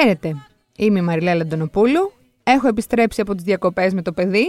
Χαίρετε. 0.00 0.36
Είμαι 0.78 0.98
η 0.98 1.02
Μαριλέλα 1.02 1.42
Αντωνοπούλου. 1.42 2.12
Έχω 2.42 2.68
επιστρέψει 2.68 3.20
από 3.20 3.34
τις 3.34 3.44
διακοπές 3.44 3.94
με 3.94 4.02
το 4.02 4.12
παιδί. 4.12 4.46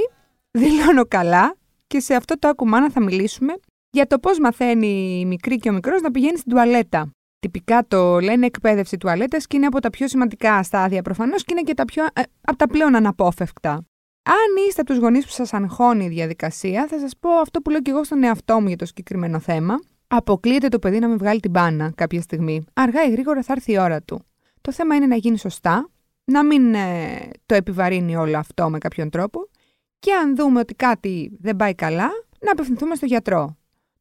Δηλώνω 0.51 1.05
καλά 1.05 1.55
και 1.87 1.99
σε 1.99 2.13
αυτό 2.13 2.39
το 2.39 2.47
ακουμάνα 2.47 2.91
θα 2.91 3.03
μιλήσουμε 3.03 3.53
για 3.89 4.07
το 4.07 4.19
πώς 4.19 4.39
μαθαίνει 4.39 5.19
η 5.19 5.25
μικρή 5.25 5.55
και 5.55 5.69
ο 5.69 5.73
μικρός 5.73 6.01
να 6.01 6.11
πηγαίνει 6.11 6.37
στην 6.37 6.51
τουαλέτα. 6.51 7.11
Τυπικά 7.39 7.85
το 7.87 8.19
λένε 8.19 8.45
εκπαίδευση 8.45 8.97
τουαλέτας 8.97 9.47
και 9.47 9.57
είναι 9.57 9.65
από 9.65 9.79
τα 9.79 9.89
πιο 9.89 10.07
σημαντικά 10.07 10.63
στάδια 10.63 11.01
προφανώς 11.01 11.43
και 11.43 11.51
είναι 11.51 11.61
και 11.61 11.73
τα 11.73 11.85
πιο, 11.85 12.03
ε, 12.03 12.21
από 12.41 12.57
τα 12.57 12.67
πλέον 12.67 12.95
αναπόφευκτα. 12.95 13.71
Αν 14.23 14.65
είστε 14.67 14.81
από 14.81 14.89
τους 14.89 14.99
γονείς 14.99 15.25
που 15.25 15.31
σας 15.31 15.53
αγχώνει 15.53 16.05
η 16.05 16.09
διαδικασία, 16.09 16.87
θα 16.89 16.99
σας 16.99 17.13
πω 17.19 17.29
αυτό 17.29 17.61
που 17.61 17.69
λέω 17.69 17.81
και 17.81 17.91
εγώ 17.91 18.03
στον 18.03 18.23
εαυτό 18.23 18.61
μου 18.61 18.67
για 18.67 18.77
το 18.77 18.85
συγκεκριμένο 18.85 19.39
θέμα. 19.39 19.75
Αποκλείεται 20.07 20.67
το 20.67 20.79
παιδί 20.79 20.99
να 20.99 21.07
με 21.07 21.15
βγάλει 21.15 21.39
την 21.39 21.51
μπάνα 21.51 21.91
κάποια 21.95 22.21
στιγμή. 22.21 22.65
Αργά 22.73 23.03
ή 23.03 23.11
γρήγορα 23.11 23.43
θα 23.43 23.53
έρθει 23.53 23.71
η 23.71 23.79
ώρα 23.79 24.01
του. 24.01 24.26
Το 24.67 24.73
θέμα 24.73 24.95
είναι 24.95 25.05
να 25.05 25.15
γίνει 25.15 25.37
σωστά, 25.37 25.89
να 26.25 26.45
μην 26.45 26.73
ε, 26.73 26.79
το 27.45 27.55
επιβαρύνει 27.55 28.15
όλο 28.15 28.37
αυτό 28.37 28.69
με 28.69 28.77
κάποιον 28.77 29.09
τρόπο 29.09 29.49
και 29.99 30.13
αν 30.13 30.35
δούμε 30.35 30.59
ότι 30.59 30.73
κάτι 30.73 31.37
δεν 31.41 31.55
πάει 31.55 31.75
καλά, 31.75 32.09
να 32.39 32.51
απευθυνθούμε 32.51 32.95
στο 32.95 33.05
γιατρό. 33.05 33.57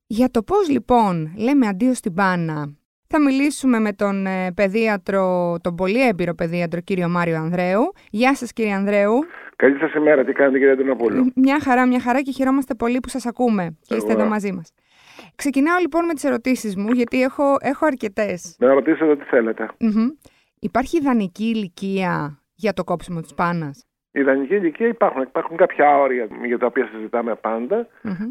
Για 0.06 0.30
το 0.30 0.42
πώς 0.42 0.68
λοιπόν 0.68 1.32
λέμε 1.36 1.66
αντίο 1.66 1.94
στην 1.94 2.12
μπάνα, 2.12 2.74
θα 3.06 3.20
μιλήσουμε 3.20 3.78
με 3.78 3.92
τον 3.92 4.26
ε, 4.26 4.52
παιδίατρο, 4.52 5.56
τον 5.60 5.74
πολύ 5.74 6.06
έμπειρο 6.08 6.34
παιδίατρο 6.34 6.80
κύριο 6.80 7.08
Μάριο 7.08 7.36
Ανδρέου. 7.36 7.92
Γεια 8.10 8.34
σας 8.34 8.52
κύριε 8.52 8.72
Ανδρέου. 8.72 9.18
Καλή 9.56 9.78
σας 9.78 9.94
ημέρα, 9.94 10.24
τι 10.24 10.32
κάνετε 10.32 10.58
κύριε 10.58 10.72
Αντωνοπούλου. 10.72 11.32
Μια 11.34 11.60
χαρά, 11.60 11.86
μια 11.86 12.00
χαρά 12.00 12.22
και 12.22 12.32
χαιρόμαστε 12.32 12.74
πολύ 12.74 13.00
που 13.00 13.08
σας 13.08 13.26
ακούμε 13.26 13.76
και 13.82 13.94
είστε 13.94 14.12
εδώ 14.12 14.24
μαζί 14.24 14.52
μας. 14.52 14.72
Ξεκινάω 15.34 15.78
λοιπόν 15.80 16.04
με 16.04 16.14
τις 16.14 16.24
ερωτήσεις 16.24 16.76
μου, 16.76 16.92
γιατί 16.92 17.22
έχω, 17.22 17.56
έχω 17.60 17.86
αρκετές. 17.86 18.56
Να 18.58 18.74
ρωτήσετε 18.74 19.10
ό,τι 19.10 19.24
θέλετε. 19.24 19.68
Υπάρχει 20.66 20.96
ιδανική 20.96 21.44
ηλικία 21.44 22.38
για 22.54 22.72
το 22.72 22.84
κόψιμο 22.84 23.20
της 23.20 23.34
πάνας; 23.34 23.86
Η 24.10 24.20
ιδανική 24.20 24.54
ηλικία 24.54 24.86
υπάρχουν. 24.86 25.22
Υπάρχουν 25.22 25.56
κάποια 25.56 25.98
όρια 25.98 26.28
για 26.44 26.58
τα 26.58 26.66
οποία 26.66 26.88
συζητάμε 26.92 27.30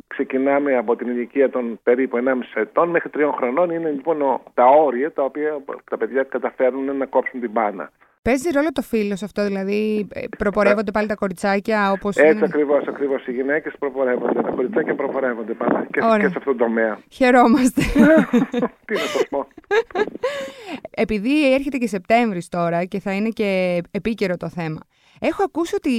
Ξεκινάμε 0.08 0.78
από 0.78 0.96
την 0.96 1.08
ηλικία 1.08 1.50
των 1.50 1.80
περίπου 1.84 2.18
1,5 2.18 2.62
ετών 2.62 2.90
μέχρι 2.90 3.10
3 3.14 3.32
χρονών. 3.38 3.70
Είναι 3.70 3.90
λοιπόν 3.90 4.42
τα 4.54 4.66
όρια 4.66 5.12
τα 5.12 5.24
οποία 5.24 5.64
τα 5.90 5.98
παιδιά 5.98 6.24
καταφέρνουν 6.24 6.98
να 6.98 7.06
κόψουν 7.06 7.40
την 7.40 7.54
πάνα. 7.54 7.92
Παίζει 8.26 8.50
ρόλο 8.50 8.72
το 8.72 8.82
φίλος 8.82 9.24
αυτό, 9.24 9.46
δηλαδή 9.46 10.08
ε, 10.14 10.22
προπορεύονται 10.38 10.92
πάλι 10.92 11.08
τα 11.08 11.16
κοριτσάκια 11.16 11.92
όπως. 11.92 12.16
Έτσι 12.16 12.36
είναι... 12.36 12.46
ακριβώς, 12.46 12.88
ακριβώς. 12.88 13.28
Οι 13.28 13.32
γυναίκες 13.32 13.74
προπορεύονται, 13.80 14.42
τα 14.42 14.50
κοριτσάκια 14.50 14.96
προπορεύονται 14.96 15.54
πάλι 15.54 15.88
και, 15.92 16.00
και 16.00 16.20
σε 16.20 16.26
αυτόν 16.26 16.44
τον 16.44 16.58
τομέα. 16.58 17.00
Χαιρόμαστε. 17.10 17.82
Τι 18.86 18.94
να 18.94 19.08
το 19.14 19.26
πω. 19.30 19.48
Επειδή 20.90 21.54
έρχεται 21.54 21.78
και 21.78 21.88
Σεπτέμβρης 21.88 22.50
τώρα 22.50 22.86
και 22.86 23.00
θα 23.00 23.14
είναι 23.14 23.30
και 23.30 23.82
επίκαιρο 23.92 24.38
το 24.38 24.50
θέμα. 24.50 24.80
Έχω 25.20 25.44
ακούσει 25.44 25.76
ότι 25.76 25.92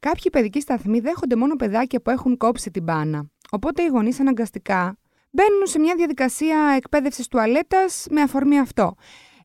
κάποιοι 0.00 0.30
παιδικοί 0.32 0.60
σταθμοί 0.60 1.00
δέχονται 1.00 1.36
μόνο 1.36 1.56
παιδάκια 1.56 2.00
που 2.00 2.10
έχουν 2.10 2.36
κόψει 2.36 2.70
την 2.70 2.82
μπάνα. 2.82 3.30
Οπότε 3.50 3.82
οι 3.82 3.86
γονείς 3.86 4.20
αναγκαστικά 4.20 4.98
μπαίνουν 5.30 5.66
σε 5.66 5.78
μια 5.78 5.94
διαδικασία 5.96 6.74
εκπαίδευσης 6.76 7.28
τουαλέτας 7.28 8.06
με 8.10 8.20
αφορμή 8.20 8.58
αυτό. 8.58 8.94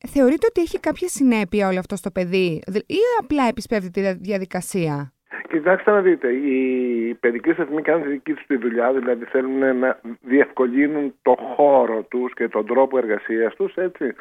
Θεωρείτε 0.07 0.45
ότι 0.49 0.61
έχει 0.61 0.79
κάποια 0.79 1.07
συνέπεια 1.07 1.67
όλο 1.67 1.79
αυτό 1.79 1.95
στο 1.95 2.11
παιδί 2.11 2.61
ή 2.85 2.97
απλά 3.21 3.47
επισπεύδει 3.47 3.89
τη 3.89 4.13
διαδικασία; 4.13 5.13
Κοιτάξτε 5.49 5.91
να 5.91 6.01
δείτε, 6.01 6.27
οι 6.27 7.13
παιδικοί 7.19 7.51
σταθμοί 7.51 7.81
κάνουν 7.81 8.03
τη 8.03 8.09
δική 8.09 8.33
τους 8.33 8.45
τη 8.45 8.57
δουλειά, 8.57 8.93
δηλαδή 8.93 9.25
θέλουν 9.25 9.77
να 9.79 9.99
διευκολύνουν 10.21 11.13
το 11.21 11.35
χώρο 11.39 12.05
τους 12.09 12.33
και 12.33 12.47
τον 12.47 12.65
τρόπο 12.65 12.97
εργασίας 12.97 13.55
τους, 13.55 13.75
ετσι 13.75 14.15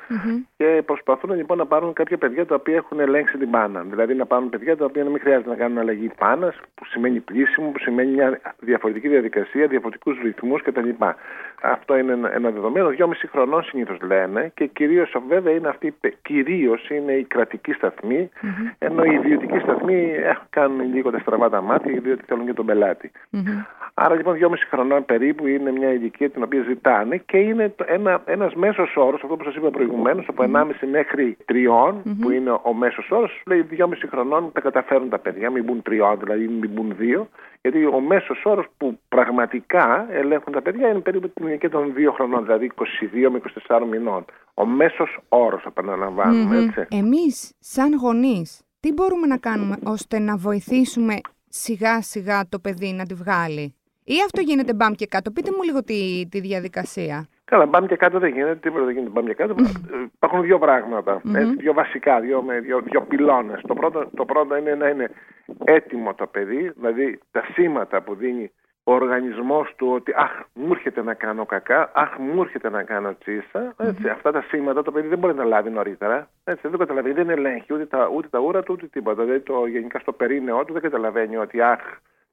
Και 0.56 0.82
προσπαθούν 0.87 1.34
λοιπόν 1.34 1.59
να 1.59 1.66
πάρουν 1.66 1.92
κάποια 1.92 2.16
παιδιά 2.16 2.47
τα 2.47 2.54
οποία 2.54 2.75
έχουν 2.75 3.00
ελέγξει 3.00 3.38
την 3.38 3.50
πάνα. 3.50 3.82
Δηλαδή 3.82 4.14
να 4.14 4.26
πάρουν 4.26 4.48
παιδιά 4.48 4.76
τα 4.76 4.84
οποία 4.84 5.04
να 5.04 5.10
μην 5.10 5.20
χρειάζεται 5.20 5.48
να 5.48 5.56
κάνουν 5.56 5.78
αλλαγή 5.78 6.10
πάνας, 6.19 6.60
που 6.75 6.84
σημαίνει 6.84 7.20
πλήσιμο, 7.20 7.70
που 7.70 7.78
σημαίνει 7.78 8.10
μια 8.10 8.41
διαφορετική 8.58 9.08
διαδικασία, 9.08 9.66
διαφορετικούς 9.66 10.19
ρυθμούς 10.22 10.62
κτλ. 10.62 10.88
Αυτό 11.62 11.97
είναι 11.98 12.12
ένα 12.12 12.50
δεδομένο. 12.50 12.88
Δυόμιση 12.88 13.26
χρονών 13.26 13.62
συνήθως 13.62 13.98
λένε 14.00 14.53
και 14.54 14.66
κυρίως 14.66 15.16
βέβαια 15.28 15.54
είναι 15.54 15.69
αυτή, 15.69 15.94
κυρίως 16.22 16.88
είναι 16.91 17.12
η 17.12 17.25
κρατική 17.25 17.72
σταθμή, 17.72 18.31
ενώ 18.78 19.04
οι 19.04 19.14
ιδιωτικοί 19.14 19.58
σταθμοί 19.58 20.12
κάνουν 20.50 20.94
λίγο 20.94 21.10
τα 21.16 21.22
στραβά 21.22 21.49
τα 21.50 21.60
μάτια, 21.60 22.00
διότι 22.00 22.25
θέλουν 22.27 22.47
και 22.47 22.53
τον 22.53 22.66
πελάτη. 22.66 23.10
Άρα 23.94 24.15
λοιπόν, 24.15 24.34
δυόμιση 24.34 24.66
χρονών 24.66 25.04
περίπου 25.04 25.47
είναι 25.47 25.71
μια 25.72 25.93
ηλικία 25.93 26.31
την 26.31 26.43
οποία 26.43 26.62
ζητάνε 26.69 27.16
και 27.16 27.37
είναι 27.37 27.75
ένα 27.87 28.22
ένας 28.25 28.54
μέσος 28.54 28.97
όρος, 28.97 29.22
αυτό 29.22 29.37
που 29.37 29.44
σας 29.44 29.55
είπα 29.55 29.71
προηγουμένως, 29.71 30.25
από 30.28 30.43
1,5 30.43 30.87
μέχρι 30.91 31.37
3, 31.44 32.03
που 32.21 32.31
είναι 32.31 32.50
ο 32.62 32.72
μέσος 32.72 33.10
όρος, 33.10 33.43
λέει 33.47 33.62
δυόμιση 33.62 34.09
χρονών 34.09 34.53
τα 34.53 34.60
καταφέρουν 34.60 35.09
τα 35.09 35.19
παιδιά, 35.19 35.50
μην 35.50 35.65
μπουν 35.65 35.82
3, 35.82 36.16
δηλαδή 36.19 36.49
μην 36.49 36.71
μπουν 36.71 36.97
2, 36.99 37.26
γιατί 37.60 37.84
ο 37.87 38.00
μέσος 38.00 38.43
όρος 38.44 38.66
που 38.76 38.99
πραγματικά 39.09 40.06
ελέγχουν 40.10 40.53
τα 40.53 40.62
παιδιά 40.62 40.88
είναι 40.88 40.99
περίπου 40.99 41.28
την 41.28 41.47
ηλικία 41.47 41.71
των 41.71 41.93
2 41.97 42.12
χρονών, 42.12 42.44
δηλαδή 42.44 42.71
22 42.75 43.31
με 43.31 43.41
24 43.69 43.87
μηνών. 43.91 44.25
Ο 44.55 44.66
μέσος 44.66 45.19
όρος, 45.28 45.65
επαναλαμβάνουμε, 45.65 46.56
έτσι. 46.56 46.87
Εμείς, 46.91 47.55
σαν 47.59 47.94
γονείς, 47.94 48.66
τι 48.87 48.93
μπορούμε 48.93 49.27
να 49.27 49.37
κάνουμε 49.37 49.77
ώστε 49.85 50.19
να 50.19 50.37
βοηθήσουμε 50.37 51.15
σιγά 51.49 52.03
σιγά 52.03 52.49
το 52.49 52.59
παιδί 52.59 52.93
να 52.93 53.05
τη 53.07 53.15
βγάλει; 53.15 53.75
Ή 54.05 54.15
αυτό 54.25 54.41
γίνεται 54.41 54.75
μπαμ 54.75 54.93
και 54.93 55.07
κάτω; 55.07 55.31
Πείτε 55.31 55.51
μου 55.57 55.63
λίγο 55.63 55.85
τη, 55.85 56.27
τη 56.31 56.41
διαδικασία. 56.41 57.27
Καλά, 57.45 57.67
μπαμ 57.67 57.87
και 57.87 57.97
κάτω 57.97 58.19
δεν 58.19 58.33
γίνεται, 58.33 58.55
τίποτα 58.55 58.85
δεν 58.85 58.95
γίνεται 58.95 59.13
μπαμ 59.13 59.27
και 59.27 59.35
κάτω. 59.35 59.55
Υπάρχουν 60.15 60.43
δύο 60.43 60.59
πράγματα, 60.59 61.21
δύο 61.59 61.73
βασικά, 61.73 62.21
δύο, 62.21 62.45
δύο, 62.63 62.81
δύο 62.81 63.01
πυλώνες. 63.03 63.61
Το 63.67 63.75
πρώτο, 63.75 64.11
το 64.17 64.25
πρώτο 64.25 64.57
είναι 64.57 64.75
να 64.75 64.89
είναι 64.89 65.11
έτοιμο 65.65 66.15
το 66.15 66.27
παιδί, 66.27 66.73
δηλαδή 66.77 67.19
τα 67.31 67.43
σήματα 67.53 68.03
που 68.03 68.15
δίνει 68.15 68.51
ο 68.89 68.93
οργανισμός 68.93 69.75
του 69.77 69.89
ότι 69.93 70.13
αχ 70.17 70.31
μου 70.55 70.73
έρχεται 70.73 71.03
να 71.03 71.15
κάνω 71.15 71.47
κακά, 71.47 71.91
αχ 71.95 72.17
μου 72.19 72.43
έρχεται 72.43 72.71
να 72.71 72.83
κάνω 72.83 73.15
τσίσα, 73.15 73.75
έτσι, 73.79 74.09
αυτά 74.09 74.33
τα 74.33 74.43
σήματα 74.49 74.83
το 74.83 74.93
παιδί 74.93 75.09
δεν 75.09 75.19
μπορεί 75.19 75.35
να 75.35 75.45
λάβει 75.45 75.71
νωρίτερα, 75.71 76.29
έτσι, 76.45 76.69
δεν 76.69 76.79
καταλαβαίνει, 76.79 77.15
δεν 77.15 77.31
ελέγχει 77.31 77.75
ούτε 77.75 77.87
τα, 77.87 78.09
ούτε 78.09 78.29
τα 78.29 78.39
ούρα 78.39 78.63
του 78.63 78.73
ούτε 78.73 78.87
τίποτα, 78.87 79.23
δηλαδή 79.23 79.41
το, 79.41 79.67
γενικά 79.67 79.99
στο 79.99 80.13
περίνεό 80.13 80.65
του 80.65 80.73
δεν 80.73 80.83
καταλαβαίνει 80.83 81.37
ότι 81.37 81.63
αχ 81.63 81.81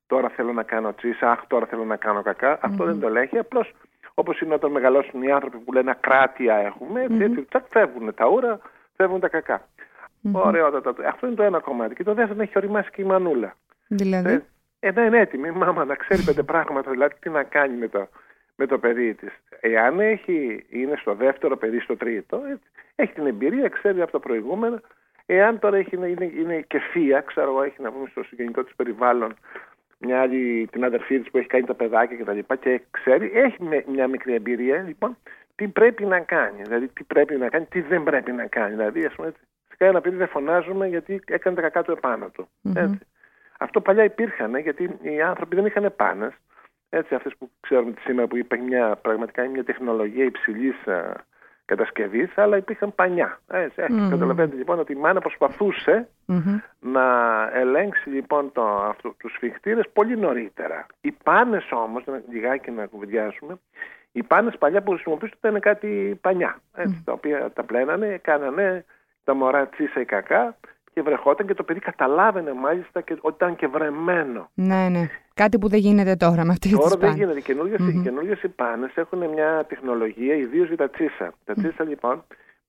τώρα 0.07 0.29
θέλω 0.29 0.53
να 0.53 0.63
κάνω 0.63 0.93
τσίσα, 0.93 1.31
αχ 1.31 1.47
τώρα 1.47 1.65
θέλω 1.65 1.83
να 1.83 1.95
κάνω 1.95 2.21
κακά, 2.21 2.59
αυτό 2.61 2.85
δεν 2.85 2.99
το 2.99 3.07
ελέγχει, 3.07 3.37
απλώς 3.37 3.71
όπως 4.13 4.39
είναι 4.39 4.53
όταν 4.53 4.71
μεγαλώσουν 4.71 5.21
οι 5.21 5.31
άνθρωποι 5.31 5.57
που 5.57 5.73
λένε 5.73 5.91
ακράτεια 5.91 6.55
έχουμε, 6.55 7.01
έτσι, 7.01 7.23
έτσι 7.23 7.41
τσακ, 7.41 7.63
φεύγουν 7.69 8.13
τα 8.13 8.27
ούρα, 8.27 8.59
φεύγουν 8.95 9.19
τα 9.19 9.27
κακά. 9.27 9.61
Mm-hmm. 10.23 11.03
Αυτό 11.07 11.27
είναι 11.27 11.35
το 11.35 11.43
ένα 11.43 11.59
κομμάτι. 11.59 11.95
Και 11.95 12.03
το 12.03 12.13
δεύτερο 12.13 12.41
έχει 12.41 12.53
οριμάσει 12.55 12.89
και 12.89 13.01
η 13.01 13.05
μανούλα. 13.05 13.55
Δηλαδή; 13.87 14.43
Ε, 14.83 14.87
ε, 14.87 14.91
να 14.91 15.05
είναι 15.05 15.19
έτοιμη 15.19 15.47
η 15.47 15.51
μάμα 15.51 15.85
να 15.85 15.95
ξέρει 15.95 16.21
πέντε 16.21 16.43
πράγματα, 16.43 16.91
δηλαδή 16.91 17.15
τι 17.19 17.29
να 17.29 17.43
κάνει 17.43 17.77
με 17.77 17.87
το, 17.87 18.07
με 18.55 18.65
το 18.65 18.77
παιδί 18.77 19.13
της. 19.13 19.31
Εάν 19.59 19.99
έχει, 19.99 20.65
είναι 20.69 20.95
στο 20.95 21.13
δεύτερο 21.13 21.57
παιδί, 21.57 21.79
στο 21.79 21.97
τρίτο, 21.97 22.41
έχει 22.95 23.13
την 23.13 23.25
εμπειρία, 23.25 23.69
ξέρει 23.69 24.01
από 24.01 24.11
τα 24.11 24.19
προηγούμενα. 24.19 24.81
Εάν 25.25 25.59
τώρα 25.59 25.77
έχει, 25.77 25.95
είναι, 25.95 26.31
είναι 26.37 26.61
και 26.61 26.79
φία, 26.79 27.21
ξέρω 27.21 27.49
εγώ, 27.49 27.63
έχει 27.63 27.81
να 27.81 27.91
πούμε 27.91 28.07
στο 28.09 28.23
συγγενικό 28.23 28.63
της 28.63 28.75
περιβάλλον 28.75 29.35
μια 29.97 30.21
άλλη, 30.21 30.67
την 30.71 30.83
αδερφή 30.83 31.19
της 31.19 31.31
που 31.31 31.37
έχει 31.37 31.47
κάνει 31.47 31.65
τα 31.65 31.73
παιδάκια 31.73 32.17
κτλ. 32.17 32.39
Και, 32.39 32.55
και 32.61 32.81
ξέρει, 32.91 33.31
έχει 33.33 33.57
μια 33.87 34.07
μικρή 34.07 34.33
εμπειρία, 34.33 34.81
λοιπόν, 34.81 35.17
τι 35.55 35.67
πρέπει 35.67 36.05
να 36.05 36.19
κάνει. 36.19 36.61
Δηλαδή, 36.61 36.87
τι 36.87 37.03
πρέπει 37.03 37.35
να 37.35 37.49
κάνει, 37.49 37.65
τι 37.65 37.81
δεν 37.81 38.03
πρέπει 38.03 38.31
να 38.31 38.45
κάνει. 38.47 38.75
Δηλαδή, 38.75 39.05
ας 39.05 39.13
πούμε, 39.13 39.31
σε 39.67 39.75
κανένα 39.77 40.01
παιδί 40.01 40.15
δεν 40.15 40.27
φωνάζουμε 40.27 40.87
γιατί 40.87 41.21
έκανε 41.25 41.55
τα 41.55 41.61
κακά 41.61 41.83
του 41.83 41.91
επάνω 41.91 42.29
του. 42.29 42.47
Έτσι. 42.75 42.99
Αυτό 43.63 43.81
παλιά 43.81 44.03
υπήρχαν 44.03 44.57
γιατί 44.57 44.97
οι 45.01 45.21
άνθρωποι 45.21 45.55
δεν 45.55 45.65
είχαν 45.65 45.93
πάνε. 45.95 46.31
Έτσι, 46.89 47.15
αυτές 47.15 47.33
που 47.37 47.49
ξέρουμε 47.59 47.93
σήμερα 48.03 48.27
που 48.27 48.37
υπάρχει 48.37 48.65
μια, 48.65 48.95
πραγματικά 49.01 49.47
μια 49.47 49.63
τεχνολογία 49.63 50.23
υψηλής 50.23 50.85
ε, 50.85 51.11
κατασκευής, 51.65 52.37
αλλά 52.37 52.57
υπήρχαν 52.57 52.95
πανιά. 52.95 53.39
Έτσι, 53.47 53.81
mm-hmm. 53.81 54.07
Καταλαβαίνετε 54.09 54.55
λοιπόν 54.55 54.79
ότι 54.79 54.91
η 54.91 54.95
μάνα 54.95 55.21
να 56.79 57.05
ελέγξει 57.53 58.09
λοιπόν 58.09 58.51
το, 58.51 58.95
τους 59.17 59.33
σφιχτήρε 59.33 59.81
πολύ 59.93 60.17
νωρίτερα. 60.17 60.85
Οι 61.01 61.11
πάνες 61.11 61.71
όμως, 61.71 62.03
λιγάκι 62.29 62.71
να 62.71 62.85
κουβεντιάσουμε, 62.85 63.57
οι 64.11 64.23
πάνες 64.23 64.57
παλιά 64.57 64.81
που 64.81 64.91
χρησιμοποιούσαν 64.91 65.37
ήταν 65.37 65.59
κάτι 65.59 66.19
πανιά. 66.21 66.59
Έτσι, 66.75 67.01
Τα 67.05 67.11
οποία 67.11 67.51
τα 67.51 67.63
πλένανε, 67.63 68.19
κάνανε 68.23 68.85
τα 69.23 69.33
μωρά 69.33 69.67
τσίσα 69.67 69.99
ή 69.99 70.05
κακά 70.05 70.55
και 70.93 71.01
βρεχόταν 71.01 71.47
και 71.47 71.53
το 71.53 71.63
παιδί 71.63 71.79
καταλάβαινε 71.79 72.53
μάλιστα 72.53 73.01
και 73.01 73.17
ότι 73.21 73.35
ήταν 73.35 73.55
και 73.55 73.67
βρεμένο. 73.67 74.49
Ναι, 74.53 74.87
ναι. 74.89 75.09
Κάτι 75.33 75.57
που 75.59 75.67
δεν 75.67 75.79
γίνεται 75.79 76.15
τώρα 76.15 76.45
με 76.45 76.51
αυτή 76.51 76.69
τη 76.69 76.77
Τώρα 76.77 76.95
δεν 76.97 77.15
γίνεται. 77.15 77.37
Οι 77.37 77.41
καινούργιες 77.41 78.39
mm-hmm. 78.43 78.49
πάνε 78.55 78.91
έχουν 78.95 79.29
μια 79.29 79.65
τεχνολογία, 79.67 80.35
ιδίως 80.35 80.67
για 80.67 80.77
τα 80.77 80.89
τσίσα. 80.89 81.33
Τα 81.45 81.53
τσίσα 81.53 81.83
λοιπόν 81.83 82.23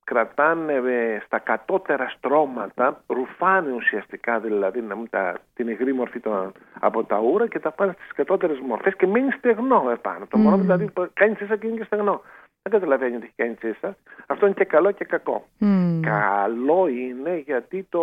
κρατάνε 0.04 0.72
ε, 0.72 1.20
στα 1.26 1.38
κατώτερα 1.38 2.08
στρώματα, 2.16 3.02
ρουφάνε 3.06 3.72
ουσιαστικά 3.72 4.38
δηλαδή 4.38 4.80
να 4.80 4.96
τα, 5.10 5.34
την 5.54 5.68
υγρή 5.68 5.92
μορφή 5.92 6.20
των, 6.20 6.52
από 6.80 7.04
τα 7.04 7.18
ούρα 7.20 7.48
και 7.48 7.58
τα 7.58 7.70
πάνε 7.70 7.92
στις 7.98 8.12
κατώτερες 8.12 8.58
μορφές 8.58 8.96
και 8.96 9.06
μείνει 9.06 9.30
στεγνό 9.30 9.88
επάνω. 9.92 10.26
Το 10.28 10.38
μόνο 10.38 10.56
δηλαδή 10.56 10.88
κάνει 11.12 11.34
τσίσα 11.34 11.56
και 11.56 11.66
είναι 11.66 11.76
και 11.76 11.84
στεγνό. 11.84 12.20
Δεν 12.70 12.80
καταλαβαίνει 12.80 13.16
ότι 13.16 13.24
έχει 13.24 13.34
κάνει 13.36 13.54
τσίσα. 13.54 13.96
Αυτό 14.26 14.46
είναι 14.46 14.54
και 14.54 14.64
καλό 14.64 14.90
και 14.90 15.04
κακό. 15.04 15.46
Μμ. 15.58 16.00
Καλό 16.00 16.86
είναι 16.88 17.36
γιατί 17.46 17.86
το, 17.90 18.02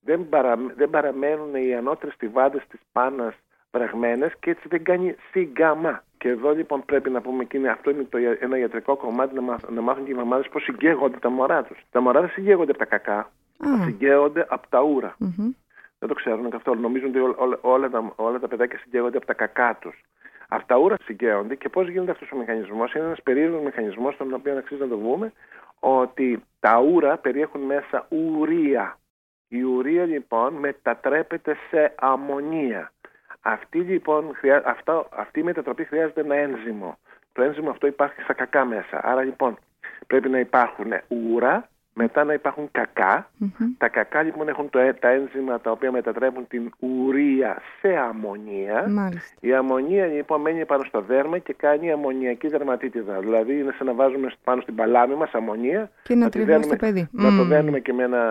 δεν, 0.00 0.28
παρα, 0.28 0.56
δεν 0.76 0.90
παραμένουν 0.90 1.54
οι 1.54 1.74
ανώτερες 1.74 2.14
στιβάδες 2.14 2.62
της 2.70 2.80
πάνας 2.92 3.34
βραγμένες 3.72 4.32
και 4.40 4.50
έτσι 4.50 4.68
δεν 4.68 4.84
κάνει 4.84 5.14
σύγκαμα. 5.30 6.02
Και 6.18 6.28
εδώ 6.28 6.50
λοιπόν 6.54 6.84
πρέπει 6.84 7.10
να 7.10 7.20
πούμε 7.20 7.44
και 7.44 7.56
είναι, 7.56 7.68
αυτό 7.68 7.90
είναι 7.90 8.02
το, 8.02 8.18
ια- 8.18 8.36
ένα 8.40 8.58
ιατρικό 8.58 8.96
κομμάτι 8.96 9.34
να, 9.34 9.40
μάθ, 9.40 9.68
να 9.70 9.80
μάθουν 9.80 10.04
και 10.04 10.10
οι 10.10 10.14
μαμάδες 10.14 10.48
πώς 10.48 10.62
συγκαίγονται 10.62 11.18
τα 11.18 11.28
μωρά 11.30 11.62
τους. 11.62 11.78
Τα 11.90 12.00
μωρά 12.00 12.20
δεν 12.20 12.30
συγκαίγονται 12.30 12.70
από 12.70 12.78
τα 12.78 12.84
κακά, 12.86 13.18
Α, 13.18 13.84
συγκαίγονται 13.84 14.46
από 14.48 14.68
τα 14.68 14.82
ούρα. 14.82 15.14
μμμ. 15.18 15.50
Δεν 15.98 16.08
το 16.08 16.14
ξέρουν 16.14 16.50
καθόλου. 16.50 16.80
Νομίζουν 16.80 17.08
ότι 17.08 17.18
όλα, 17.18 17.34
όλα, 17.38 17.58
όλα, 17.60 17.90
τα, 17.90 18.12
όλα 18.16 18.38
τα 18.38 18.48
παιδάκια 18.48 18.78
συγκαίγονται 18.78 19.16
από 19.16 19.26
τα 19.26 19.34
κακά 19.34 19.76
τους. 19.80 20.00
Αυτά 20.48 20.76
ούρα 20.76 20.96
συγκαίγονται 21.04 21.54
και 21.54 21.68
πώς 21.68 21.88
γίνεται 21.88 22.10
αυτός 22.10 22.32
ο 22.32 22.36
μηχανισμός. 22.36 22.94
Είναι 22.94 23.04
ένας 23.04 23.22
περίεργος 23.22 23.62
μηχανισμός, 23.62 24.16
τον 24.16 24.34
οποίο 24.34 24.58
αξίζει 24.58 24.80
να 24.80 24.88
το 24.88 24.96
δούμε, 24.96 25.32
ότι 25.80 26.42
τα 26.60 26.80
ούρα 26.80 27.16
περιέχουν 27.16 27.60
μέσα 27.60 28.06
ουρία. 28.08 28.98
Η 29.48 29.62
ουρία 29.62 30.04
λοιπόν 30.04 30.54
μετατρέπεται 30.54 31.56
σε 31.70 31.94
αμμονία. 31.98 32.92
Αυτή 33.40 33.78
λοιπόν, 33.78 34.34
χρειά, 34.34 34.62
αυτά, 34.66 35.08
αυτή 35.10 35.40
η 35.40 35.42
μετατροπή 35.42 35.84
χρειάζεται 35.84 36.20
ένα 36.20 36.34
ένζυμο. 36.34 36.98
Το 37.32 37.42
ένζυμο 37.42 37.70
αυτό 37.70 37.86
υπάρχει 37.86 38.20
στα 38.20 38.32
κακά 38.32 38.64
μέσα. 38.64 39.00
Άρα 39.02 39.22
λοιπόν 39.22 39.58
πρέπει 40.06 40.28
να 40.28 40.38
υπάρχουν 40.38 40.92
ούρα, 41.08 41.68
μετά 41.98 42.24
να 42.24 42.32
υπάρχουν 42.32 42.68
κακά, 42.72 43.28
Μμμ. 43.36 43.50
τα 43.78 43.88
κακά 43.88 44.22
λοιπόν 44.22 44.48
έχουν 44.48 44.70
το, 44.70 44.78
ε- 44.78 44.92
τα 44.92 45.08
ένζημα 45.08 45.60
τα 45.60 45.70
οποία 45.70 45.92
μετατρέπουν 45.92 46.46
την 46.48 46.72
ουρία 46.78 47.62
σε 47.80 47.96
αμμονία. 47.96 48.84
Μάλιστα. 48.88 49.34
Η 49.40 49.54
αμμονία 49.54 50.06
λοιπόν 50.06 50.40
μένει 50.40 50.64
πάνω 50.64 50.84
στο 50.84 51.00
δέρμα 51.00 51.38
και 51.38 51.52
κάνει 51.52 51.92
αμμονιακή 51.92 52.48
δερματίτιδα. 52.48 53.18
Δηλαδή 53.18 53.58
είναι 53.58 53.74
σαν 53.78 53.86
να 53.86 53.92
βάζουμε 53.92 54.32
πάνω 54.44 54.60
στην 54.60 54.74
παλάμη 54.74 55.14
μας 55.14 55.30
αμμονία, 55.32 55.90
Και 56.02 56.14
να 56.14 56.24
τη 56.24 56.30
τριβούμε 56.30 56.62
στο 56.62 56.76
δένουμε- 56.76 56.78
παιδί. 56.78 57.08
να 57.12 57.36
το 57.36 57.44
Μμ. 57.44 57.48
δένουμε 57.48 57.78
και 57.80 57.92
με 57.92 58.02
ένα 58.02 58.22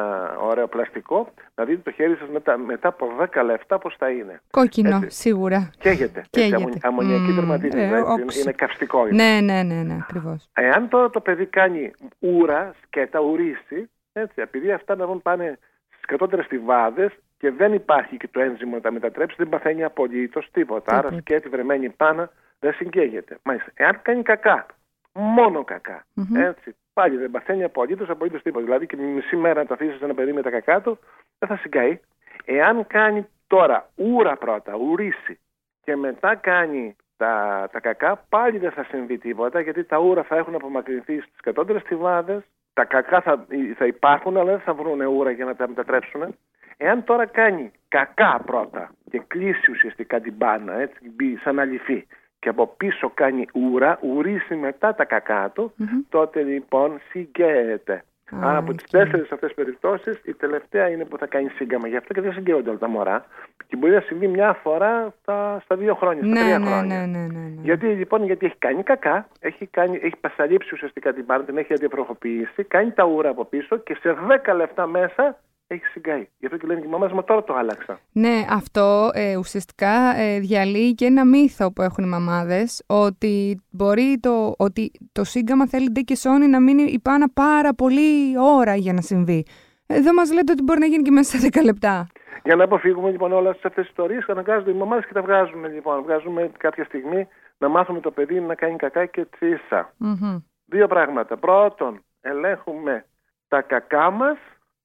ωραίο 0.41 0.67
πλαστικό, 0.67 1.33
να 1.55 1.63
δείτε 1.63 1.81
το 1.83 1.91
χέρι 1.91 2.15
σας 2.15 2.29
μετά, 2.29 2.57
μετά 2.57 2.87
από 2.87 3.07
10 3.17 3.43
λεπτά 3.43 3.77
πώς 3.77 3.95
θα 3.99 4.09
είναι. 4.09 4.41
Κόκκινο, 4.51 4.95
Έτσι. 5.03 5.21
σίγουρα. 5.21 5.69
Καίγεται. 5.79 6.19
Έτσι, 6.19 6.29
Καίγεται. 6.29 6.55
αμμο- 6.55 6.73
αμμονιακή 6.81 7.31
Μμ, 7.31 7.35
δερματίτιδα. 7.35 7.81
ε, 7.81 7.85
έτσι, 7.85 7.99
είναι, 8.01 8.23
όξο. 8.23 8.39
είναι 8.39 8.51
καυστικό. 8.51 9.07
είναι. 9.07 9.23
Ναι, 9.23 9.39
ναι, 9.53 9.63
ναι, 9.63 9.81
ναι, 9.81 9.97
ακριβώς. 10.01 10.49
Εάν 10.53 10.87
τώρα 10.89 11.09
το 11.09 11.19
παιδί 11.19 11.45
κάνει 11.45 11.91
ούρα, 12.19 12.73
σκέτα, 12.85 13.19
ουρίσει, 13.55 13.89
έτσι, 14.13 14.41
επειδή 14.41 14.71
αυτά 14.71 14.95
να 14.95 15.05
βγουν 15.05 15.21
πάνε 15.21 15.59
στις 15.89 16.05
κατώτερες 16.05 16.45
στιβάδε 16.45 17.11
και 17.37 17.51
δεν 17.51 17.73
υπάρχει 17.73 18.17
και 18.17 18.27
το 18.27 18.39
ένζυμο 18.39 18.75
να 18.75 18.81
τα 18.81 18.91
μετατρέψει, 18.91 19.35
δεν 19.37 19.49
παθαίνει 19.49 19.83
απολύτως 19.83 20.49
τίποτα. 20.51 20.91
Άρα 20.91 21.01
Τίποτα. 21.01 21.21
σκέτη 21.21 21.49
βρεμένη 21.49 21.89
πάνω 21.89 22.29
δεν 22.59 22.73
συγκαίγεται. 22.73 23.37
Μάλιστα, 23.43 23.71
εάν 23.75 24.01
κάνει 24.01 24.21
κακά, 24.23 24.65
μόνο 25.13 25.63
κακά, 25.63 26.05
Μμμ. 26.13 26.35
έτσι, 26.35 26.75
πάλι 26.93 27.17
δεν 27.17 27.31
παθαίνει 27.31 27.63
απολύτως 27.63 28.09
απολύτως 28.09 28.41
τίποτα. 28.41 28.63
Δηλαδή 28.65 28.85
και 28.85 28.97
μισή 28.97 29.35
μέρα 29.35 29.59
να 29.61 29.67
το 29.67 29.73
αφήσεις 29.73 30.01
ένα 30.01 30.13
παιδί 30.13 30.33
με 30.33 30.41
τα 30.41 30.49
κακά 30.49 30.81
του, 30.81 30.99
δεν 31.39 31.49
θα 31.49 31.57
συγκαεί. 31.57 31.99
Εάν 32.45 32.87
κάνει 32.87 33.27
τώρα 33.47 33.89
ούρα 33.95 34.35
πρώτα, 34.35 34.75
ουρίσει, 34.75 35.39
και 35.83 35.95
μετά 35.95 36.35
κάνει 36.35 36.95
τα, 37.17 37.67
τα 37.71 37.79
κακά, 37.79 38.25
πάλι 38.29 38.57
δεν 38.57 38.71
θα 38.71 38.83
συμβεί 38.83 39.17
τίποτα 39.17 39.59
γιατί 39.59 39.83
τα 39.83 39.99
ούρα 39.99 40.23
θα 40.23 40.35
έχουν 40.35 40.55
απομακρυνθεί 40.55 41.19
στις 41.19 41.39
κατώτερες 41.41 41.81
στιβάδες, 41.81 42.43
τα 42.75 42.85
κακά 42.85 43.21
θα, 43.21 43.45
θα 43.77 43.85
υπάρχουν 43.85 44.37
αλλά 44.37 44.51
δεν 44.51 44.59
θα 44.59 44.73
βρουν 44.73 45.01
ούρα 45.01 45.31
για 45.31 45.45
να 45.45 45.55
τα 45.55 45.67
μετατρέψουν. 45.67 46.35
Εάν 46.77 47.03
τώρα 47.03 47.25
κάνει 47.25 47.71
κακά 47.87 48.41
πρώτα 48.45 48.91
και 49.09 49.21
κλείσει 49.27 49.71
ουσιαστικά 49.71 50.19
την 50.21 50.33
πάνα, 50.33 50.79
έτσι, 50.79 51.09
μπει 51.15 51.37
σαν 51.43 51.59
αλοιφή 51.59 52.07
και 52.39 52.49
από 52.49 52.67
πίσω 52.67 53.11
κάνει 53.13 53.47
ούρα, 53.53 53.99
ουρίσει 54.01 54.55
μετά 54.55 54.95
τα 54.95 55.05
κακά 55.05 55.51
του, 55.53 55.73
Μμμ. 55.75 55.99
τότε 56.09 56.41
λοιπόν 56.41 56.99
συγκαίεται. 57.09 58.03
Α, 58.31 58.37
Άρα 58.49 58.57
από 58.57 58.73
τις 58.73 58.83
οκ. 58.83 58.89
τέσσερις 58.89 59.31
αυτές 59.31 59.53
περιπτώσεις, 59.53 60.19
η 60.23 60.33
τελευταία 60.33 60.89
είναι 60.89 61.05
που 61.05 61.17
θα 61.17 61.25
κάνει 61.25 61.49
σύγκαμα. 61.49 61.87
Γι' 61.87 61.97
αυτό 61.97 62.13
και 62.13 62.21
δεν 62.21 62.33
συγκαίγονται 62.33 62.69
όλα 62.69 62.77
τα 62.79 62.87
μωρά. 62.87 63.25
Και 63.67 63.75
μπορεί 63.75 63.93
να 63.93 63.99
συμβεί 64.01 64.27
μια 64.27 64.53
φορά 64.53 65.13
στα, 65.21 65.59
στα 65.63 65.75
δύο 65.75 65.95
χρόνια, 65.95 66.23
στα 66.23 66.31
Ναι, 66.33 66.39
τρία 66.39 66.59
ναι, 66.59 66.65
χρόνια. 66.65 66.99
ναι, 66.99 67.05
ναι, 67.05 67.25
ναι, 67.25 67.39
ναι. 67.39 67.61
Γιατί 67.61 67.87
λοιπόν, 67.87 68.25
γιατί 68.25 68.45
έχει 68.45 68.55
κάνει 68.59 68.83
κακά, 68.83 69.27
έχει, 69.39 69.65
κάνει, 69.65 69.99
έχει 70.03 70.15
πασαλείψει 70.21 70.73
ουσιαστικά 70.73 71.13
την 71.13 71.25
πάρα, 71.25 71.43
την 71.43 71.57
έχει 71.57 71.73
αντιπροχοποιήσει, 71.73 72.63
κάνει 72.63 72.91
τα 72.91 73.05
ούρα 73.05 73.29
από 73.29 73.45
πίσω 73.45 73.77
και 73.77 73.97
σε 74.01 74.15
10 74.45 74.55
λεπτά 74.55 74.87
μέσα 74.87 75.37
έχεις 75.67 75.89
συγκαεί. 75.89 76.27
Γι' 76.37 76.45
αυτό 76.45 76.57
και 76.57 76.67
λένε 76.67 76.79
και 76.79 76.87
οι 76.87 76.89
μαμάδες, 76.89 77.15
μα 77.15 77.23
τώρα 77.23 77.43
το 77.43 77.53
άλλαξα. 77.53 77.99
Ναι, 78.11 78.45
αυτό 78.49 79.09
ε, 79.13 79.37
ουσιαστικά 79.37 80.15
ε, 80.17 80.39
διαλύει 80.39 80.93
και 80.95 81.05
ένα 81.05 81.25
μύθο 81.25 81.73
που 81.73 81.81
έχουν 81.81 82.03
οι 82.03 82.07
μαμάδες 82.07 82.83
ότι 82.87 83.61
μπορεί 83.71 84.19
το, 84.19 84.53
ότι 84.57 84.91
το 85.11 85.23
σύγκαμα 85.23 85.67
θέλει 85.67 85.91
ντε 85.91 86.01
και 86.01 86.15
σόνι 86.15 86.47
να 86.47 86.61
μείνει 86.61 86.83
η 86.83 86.99
πάνα 86.99 87.29
πάρα 87.33 87.73
πολύ 87.73 88.39
ώρα 88.39 88.75
για 88.75 88.93
να 88.93 89.01
συμβεί. 89.01 89.45
Εδώ 89.87 90.13
μας 90.13 90.33
λέτε 90.33 90.51
ότι 90.51 90.63
μπορεί 90.63 90.79
να 90.79 90.85
γίνει 90.85 91.03
και 91.03 91.11
μέσα 91.11 91.37
σε 91.37 91.49
10 91.51 91.63
λεπτά. 91.63 92.07
Για 92.43 92.55
να 92.55 92.63
αποφύγουμε 92.63 93.11
λοιπόν 93.11 93.31
όλες 93.31 93.51
αυτές 93.51 93.73
τις 93.73 93.87
ιστορίες, 93.87 94.25
αναγκάζονται 94.27 94.71
οι 94.71 94.73
μαμάδες 94.73 95.05
και 95.05 95.13
τα 95.13 95.21
βγάζουμε 95.21 95.67
λοιπόν. 95.67 96.03
Βγάζουμε 96.03 96.51
κάποια 96.57 96.83
στιγμή 96.83 97.27
να 97.57 97.67
μάθουμε 97.67 97.99
το 97.99 98.11
παιδί 98.11 98.39
να 98.39 98.55
κάνει 98.55 98.75
κακά 98.75 99.05
και 99.05 99.25
τσίσα. 99.25 99.93
Μμμ. 99.97 100.37
Δύο 100.65 100.87
πράγματα. 100.87 101.37
Πρώτον, 101.37 102.03
ελέγχουμε 102.21 103.05
τα 103.47 103.61
κακά 103.61 104.09
μας 104.11 104.37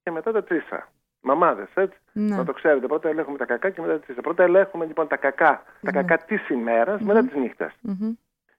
και 0.02 0.11
μετά 0.11 0.32
τα 0.32 0.43
τσίσα. 0.44 0.88
Μαμάδες, 1.20 1.69
έτσι. 1.75 1.99
Ναι. 2.12 2.37
Να 2.37 2.44
το 2.44 2.52
ξέρετε. 2.52 2.87
Πρώτα 2.87 3.08
ελέγχουμε 3.08 3.38
τα 3.38 3.44
κακά 3.44 3.70
και 3.70 3.81
μετά 3.81 3.93
τα 3.93 4.00
τσίσα. 4.00 4.20
Πρώτα 4.20 4.43
ελέγχουμε 4.43 4.85
λοιπόν 4.85 5.06
τα 5.08 5.17
κακά, 5.17 5.47
τα 5.47 5.62
Ναι. 5.81 5.91
κακά 5.93 6.17
της 6.25 6.49
ημέρας, 6.49 7.00
μετά 7.00 7.20
της 7.25 7.35
νύχτας. 7.35 7.73
Μμμ. 7.81 8.12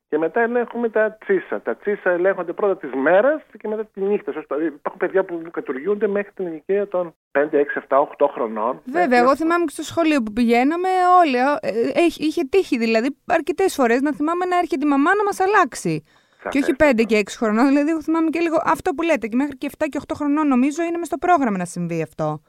Και 0.10 0.18
μετά 0.18 0.42
ελέγχουμε 0.42 0.90
τα 0.90 1.18
τσίσα. 1.20 1.62
Τα 1.62 1.76
τσίσα 1.76 2.10
ελέγχονται 2.10 2.54
πρώτα 2.54 2.78
της 2.78 2.90
μέρας 2.94 3.42
και 3.60 3.68
μετά 3.68 3.86
της 3.86 4.04
νύχτας. 4.04 4.34
Σωστά. 4.34 4.56
Υπάρχουν 4.64 4.98
παιδιά 5.00 5.24
που 5.24 5.42
κατουργούνται 5.52 6.08
μέχρι 6.08 6.32
την 6.36 6.46
ηλικία 6.48 6.88
των 6.88 7.16
5, 7.32 7.58
6, 7.60 7.78
7, 7.80 8.00
8 8.00 8.28
χρονών. 8.28 8.82
Βέβαια, 8.86 9.04
Έτσι. 9.04 9.16
εγώ 9.18 9.36
θυμάμαι 9.36 9.66
και 9.66 9.72
στο 9.72 9.84
σχολείο 9.84 10.22
που 10.24 10.34
πηγαίναμε 10.34 10.90
όλοι. 11.22 11.38
ε, 11.38 12.00
έχει- 12.00 12.24
είχε 12.26 12.44
τύχει 12.50 12.78
δηλαδή 12.78 13.18
αρκετές 13.28 13.74
φορές 13.74 14.02
να 14.02 14.14
θυμάμαι 14.14 14.46
να 14.46 14.58
έρχεται 14.58 14.86
η 14.86 14.90
μαμά 14.90 15.16
να 15.16 15.24
μας 15.24 15.40
αλλάξει. 15.40 16.04
Και 16.50 16.58
όχι 16.58 16.74
Σαφέστατα. 16.80 16.92
5 17.02 17.06
και 17.06 17.18
6 17.18 17.36
χρονών. 17.38 17.68
Δηλαδή, 17.68 17.90
εγώ 17.90 18.02
θυμάμαι 18.02 18.30
και 18.30 18.40
λίγο 18.40 18.62
αυτό 18.66 18.94
που 18.94 19.04
λέτε. 19.04 19.28
Και 19.28 19.36
μέχρι 19.36 19.58
και 19.58 19.70
7 19.78 19.86
και 19.90 20.00
8 20.08 20.14
χρονών 20.16 20.48
νομίζω 20.48 20.84
είναι 20.84 20.98
μες 20.98 21.08
στο 21.08 21.18
πρόγραμμα 21.18 21.58
να 21.58 21.66
συμβεί 21.66 22.02
αυτό. 22.02 22.42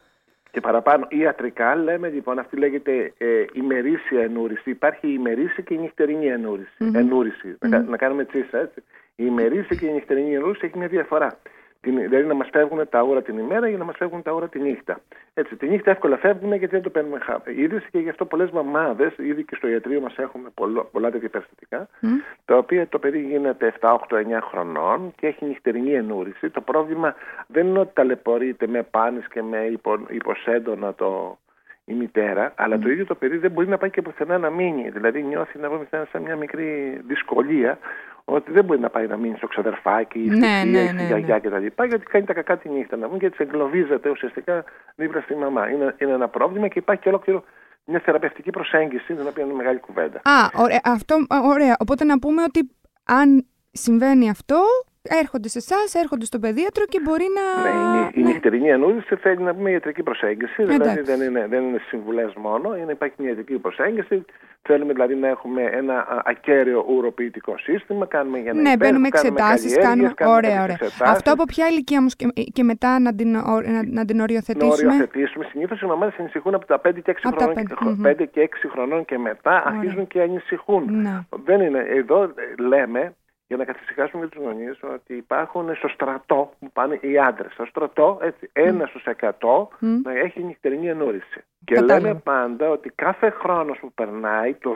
Και 0.50 0.60
παραπάνω, 0.60 1.06
ιατρικά 1.10 1.76
λέμε 1.76 2.08
λοιπόν, 2.08 2.38
αυτή 2.38 2.56
λέγεται 2.56 3.12
ε, 3.18 3.44
ημερήσια 3.52 4.22
ενούριση. 4.22 4.70
Υπάρχει 4.70 5.06
η 5.08 5.14
ημερήσια 5.18 5.62
και 5.64 5.74
η 5.74 5.78
νυχτερινή 5.78 6.26
ενούριση. 6.26 6.74
Μμμ. 6.78 6.94
ενούριση. 6.96 7.56
Να, 7.60 7.68
κα- 7.68 7.82
να 7.88 7.96
κάνουμε 7.96 8.24
τσίσα, 8.24 8.58
έτσι. 8.58 8.80
Η 9.16 9.24
ημερήσια 9.26 9.76
και 9.76 9.86
η 9.86 9.92
νυχτερινή 9.92 10.34
ενούριση 10.34 10.60
έχει 10.66 10.78
μια 10.78 10.88
διαφορά. 10.88 11.38
Την, 11.82 11.96
δηλαδή 11.96 12.24
να 12.26 12.34
μας 12.34 12.48
φεύγουν 12.52 12.88
τα 12.88 13.02
ώρα 13.02 13.22
την 13.22 13.38
ημέρα 13.38 13.68
ή 13.68 13.74
να 13.74 13.84
μας 13.84 13.96
φεύγουν 13.96 14.22
τα 14.22 14.32
ώρα 14.32 14.48
τη 14.48 14.58
νύχτα. 14.60 15.00
Έτσι, 15.34 15.56
τη 15.56 15.68
νύχτα 15.68 15.90
εύκολα 15.90 16.16
φεύγουν 16.16 16.48
γιατί 16.50 16.66
δεν 16.74 16.82
το 16.82 16.90
παίρνουμε 16.90 17.18
χα- 17.18 17.50
είδηση 17.56 17.86
και 17.90 17.98
γι' 17.98 18.08
αυτό 18.08 18.24
πολλές 18.24 18.50
μαμάδες, 18.50 19.12
ήδη 19.18 19.44
και 19.44 19.54
στο 19.54 19.68
ιατρείο 19.68 20.00
μας 20.00 20.18
έχουμε 20.18 20.48
πολλο- 20.54 20.88
πολλά 20.92 21.10
τέτοια 21.10 21.28
περιστατικά, 21.28 21.88
Μμ. 22.00 22.08
τα 22.44 22.56
οποία 22.56 22.86
το 22.88 22.98
παιδί 22.98 23.20
γίνεται 23.20 23.66
7, 23.66 23.92
8, 23.94 24.16
9 24.16 24.40
χρονών 24.40 25.12
και 25.16 25.26
έχει 25.26 25.44
νυχτερινή 25.44 25.92
ενούριση. 25.94 26.50
Το 26.50 26.60
πρόβλημα 26.60 27.14
δεν 27.46 27.66
είναι 27.66 27.78
ότι 27.78 27.90
ταλαιπωρείται 27.94 28.66
με 28.66 28.82
πάνες 28.82 29.28
και 29.28 29.42
με 29.42 29.58
υπο, 29.58 29.98
υποσέντονα 30.08 30.94
το, 30.94 31.38
η 31.84 31.92
μητέρα, 31.94 32.52
αλλά 32.56 32.78
το 32.78 32.88
ίδιο 32.90 33.04
το 33.06 33.14
παιδί 33.14 33.36
δεν 33.36 33.50
μπορεί 33.50 33.68
να 33.68 33.78
πάει 33.78 33.90
και 33.90 34.02
πουθενά 34.02 34.38
να 34.38 34.50
μείνει. 34.50 34.90
Δηλαδή 34.90 35.22
νιώθει 35.22 35.58
να 35.58 35.68
βγει 35.68 35.86
σαν 36.12 36.22
μια 36.22 36.36
μικρή 36.36 37.00
δυσκολία 37.06 37.78
ότι 38.24 38.52
δεν 38.52 38.64
μπορεί 38.64 38.80
να 38.80 38.88
πάει 38.90 39.06
να 39.06 39.16
μείνει 39.16 39.36
στο 39.36 39.46
ξαδερφάκι 39.46 40.18
ή 40.18 40.26
στη 40.28 40.38
Ναι, 40.38 40.46
θεία 40.46 40.64
ναι, 40.64 40.78
ή 40.80 40.86
στη 40.86 40.94
ναι, 40.94 41.02
γιαγιά 41.02 41.38
κτλ. 41.38 41.56
Γιατί 41.88 42.06
κάνει 42.06 42.24
τα 42.24 42.32
κακά 42.32 42.58
τη 42.58 42.68
νύχτα 42.68 42.96
να 42.96 43.06
βγουν 43.06 43.18
και 43.18 43.26
έτσι 43.26 43.42
εγκλωβίζεται 43.42 44.10
ουσιαστικά 44.10 44.64
δίπλα 44.94 45.20
στη 45.20 45.34
μαμά. 45.34 45.70
Είναι, 45.70 45.94
είναι 45.98 46.12
ένα 46.12 46.28
πρόβλημα 46.28 46.68
και 46.68 46.78
υπάρχει 46.78 47.02
και 47.02 47.08
ολόκληρο 47.08 47.44
μια 47.84 48.00
θεραπευτική 48.00 48.50
προσέγγιση, 48.50 49.14
την 49.14 49.26
οποία 49.26 49.44
είναι 49.44 49.54
μεγάλη 49.54 49.78
κουβέντα. 49.78 50.18
Α, 50.18 50.62
ωραία, 50.62 50.80
αυτό, 50.84 51.14
α, 51.14 51.38
ωραία. 51.44 51.76
Οπότε 51.78 52.04
να 52.04 52.18
πούμε 52.18 52.42
ότι 52.42 52.70
αν 53.04 53.46
συμβαίνει 53.70 54.30
αυτό, 54.30 54.56
έρχονται 55.02 55.48
σε 55.48 55.58
εσάς, 55.58 55.94
έρχονται 55.94 56.24
στον 56.24 56.40
παιδίατρο 56.40 56.84
και 56.84 57.00
μπορεί 57.02 57.26
να. 57.38 57.62
Ναι, 57.62 58.00
η, 58.04 58.10
η 58.14 58.22
ναι. 58.22 58.28
νυχτερινή 58.28 58.72
ανούριση 58.72 59.16
θέλει 59.16 59.42
να 59.42 59.54
πούμε 59.54 59.70
ιατρική 59.70 60.02
προσέγγιση. 60.02 60.62
Δηλαδή 60.64 60.74
Εντάξει. 60.90 61.02
δεν 61.02 61.20
είναι, 61.28 61.46
δεν 61.46 61.62
είναι 61.62 61.78
συμβουλές 61.88 62.32
μόνο, 62.36 62.76
είναι, 62.76 62.92
υπάρχει 62.92 63.14
μια 63.18 63.28
ιατρική 63.28 63.58
προσέγγιση. 63.58 64.24
Θέλουμε 64.64 64.92
δηλαδή 64.92 65.14
να 65.14 65.28
έχουμε 65.28 65.62
ένα 65.62 65.98
α, 65.98 66.22
ακέραιο 66.24 66.84
ουροποιητικό 66.88 67.58
σύστημα. 67.58 68.06
Κάνουμε 68.06 68.38
για 68.38 68.52
να 68.52 68.60
Ναι, 68.60 68.76
μπαίνουμε 68.76 69.08
κάνουμε 69.08 69.28
εξετάσεις. 69.40 69.76
καλλιέργειες, 69.76 69.86
Κάνουμε... 69.88 70.12
κάνουμε 70.16 70.36
Ωραία, 70.36 70.50
κάποιες 70.50 70.64
ωραία. 70.74 70.86
εξετάσεις. 70.86 71.14
Αυτό 71.16 71.32
από 71.32 71.44
ποια 71.44 71.66
ηλικία 71.68 71.98
όμως 71.98 72.16
και, 72.16 72.26
και 72.52 72.62
μετά 72.62 72.98
να 72.98 73.14
την, 73.14 73.34
ο- 73.36 73.60
να, 73.60 73.82
να 73.86 74.04
την 74.04 74.16
να 74.16 74.22
οριοθετήσουμε. 74.22 74.92
οριοθετήσουμε. 74.92 75.44
Συνήθως 75.50 75.80
οι 75.82 75.86
μαμάδες 75.86 76.14
ανησυχούν 76.18 76.54
από 76.54 76.66
τα 76.66 76.80
5 76.88 77.02
και 77.02 77.12
6 77.12 77.14
Από 77.22 77.36
τα 77.36 77.44
χρονών, 77.44 77.54
πέντε, 77.54 77.74
και- 77.74 77.84
μμμ. 77.84 78.02
5 78.24 78.26
και 78.32 78.40
6 78.40 78.68
χρονών 78.72 79.04
και 79.04 79.18
μετά 79.18 79.62
αρχίζουν 79.66 80.06
και 80.06 80.20
ανησυχούν. 80.20 80.84
Ναι. 81.02 81.18
Δεν 81.44 81.60
είναι. 81.60 81.78
Εδώ 81.88 82.22
ε, 82.22 82.62
λέμε 82.62 83.14
για 83.52 83.64
να 83.64 83.72
καθησυχάσουμε 83.72 84.26
τους 84.28 84.42
γονείς 84.42 84.78
ότι 84.94 85.14
υπάρχουν 85.16 85.74
στο 85.74 85.88
στρατό 85.88 86.52
που 86.58 86.70
πάνε 86.72 86.98
οι 87.00 87.18
άντρες. 87.18 87.52
Στο 87.52 87.64
στρατό, 87.64 88.18
έτσι, 88.22 88.50
ένα 88.52 88.86
στους 88.86 89.04
100 89.06 89.68
Μμ. 89.78 90.00
να 90.02 90.12
έχει 90.12 90.42
νυχτερινή 90.42 90.88
ενόριση. 90.88 91.44
Και 91.64 91.74
Κατάλαβα. 91.74 92.00
λέμε 92.06 92.20
πάντα 92.24 92.70
ότι 92.70 92.90
κάθε 92.94 93.30
χρόνος 93.30 93.78
που 93.78 93.92
περνάει 93.92 94.54
το 94.54 94.74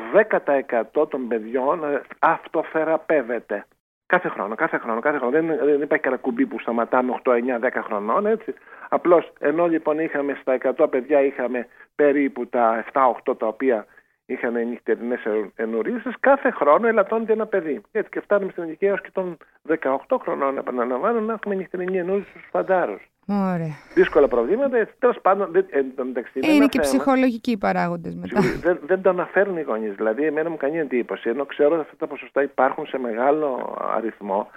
10% 0.95 1.09
των 1.09 1.29
παιδιών 1.29 1.85
ε, 1.85 2.01
αυτοθεραπεύεται. 2.19 3.67
Κάθε 4.07 4.29
χρόνο, 4.29 4.55
κάθε 4.55 4.79
χρόνο, 4.79 5.01
κάθε 5.01 5.19
χρόνο. 5.19 5.33
Δεν, 5.33 5.47
δεν 5.47 5.83
υπάρχει 5.83 6.05
κανένα 6.05 6.23
κουμπί 6.23 6.47
που 6.47 6.59
σταματάμε 6.61 7.21
8, 7.25 7.31
9, 7.33 7.37
10 7.67 7.71
χρονών, 7.85 8.27
έτσι. 8.27 8.55
Απλώς 8.89 9.33
ενώ 9.39 9.67
λοιπόν 9.67 9.99
είχαμε 9.99 10.39
στα 10.41 10.59
100 10.79 10.87
παιδιά 10.91 11.21
είχαμε 11.21 11.67
περίπου 11.95 12.47
τα 12.47 12.85
7-8 13.27 13.39
τα 13.39 13.47
οποία 13.47 13.87
είχαν 14.27 14.69
νυχτερινές 14.69 15.21
ενορίσει, 15.55 16.11
κάθε 16.21 16.51
χρόνο 16.51 16.89
ελαττώνεται 16.89 17.33
ένα 17.33 17.47
παιδί. 17.47 17.81
Έτσι 17.93 18.11
και 18.11 18.21
φτάνουμε 18.21 18.51
στην 18.51 18.63
ηλικία 18.63 18.89
έως 18.89 19.01
και 19.01 19.11
των 19.13 19.37
18 20.09 20.17
χρονών, 20.23 20.59
επαναλαμβάνω, 20.59 21.21
να 21.21 21.33
έχουμε 21.33 21.55
νυχτερινή 21.55 21.99
ενόριση 21.99 22.29
στους 22.29 22.49
φαντάρους. 22.51 23.11
Ωραία. 23.29 23.75
Δύσκολα 23.95 24.29
προβλήματα. 24.29 24.89
Τέλος 24.99 25.19
πάντων, 25.23 25.51
δεν, 25.53 25.67
μεταξύ, 26.07 26.39
είναι 26.43 26.67
και 26.67 26.81
θέμα. 26.81 26.95
ψυχολογικοί 26.95 27.57
παράγοντες 27.57 28.15
μετά. 28.15 28.41
Δεν, 28.61 28.79
δεν 28.87 29.03
το 29.03 29.11
αναφέρουν 29.11 29.57
οι 29.57 29.63
γονείς. 29.63 29.95
Δηλαδή, 29.95 30.25
εμένα 30.25 30.51
μου 30.51 30.57
κάνει 30.57 30.79
εντύπωση, 30.79 31.29
ενώ 31.29 31.45
ξέρω 31.45 31.73
ότι 31.73 31.81
αυτά 31.81 31.97
τα 31.97 32.07
ποσοστά 32.07 32.43
υπάρχουν 32.43 32.87
σε 32.87 32.99
μεγάλο 32.99 33.77
αριθμό 33.97 34.51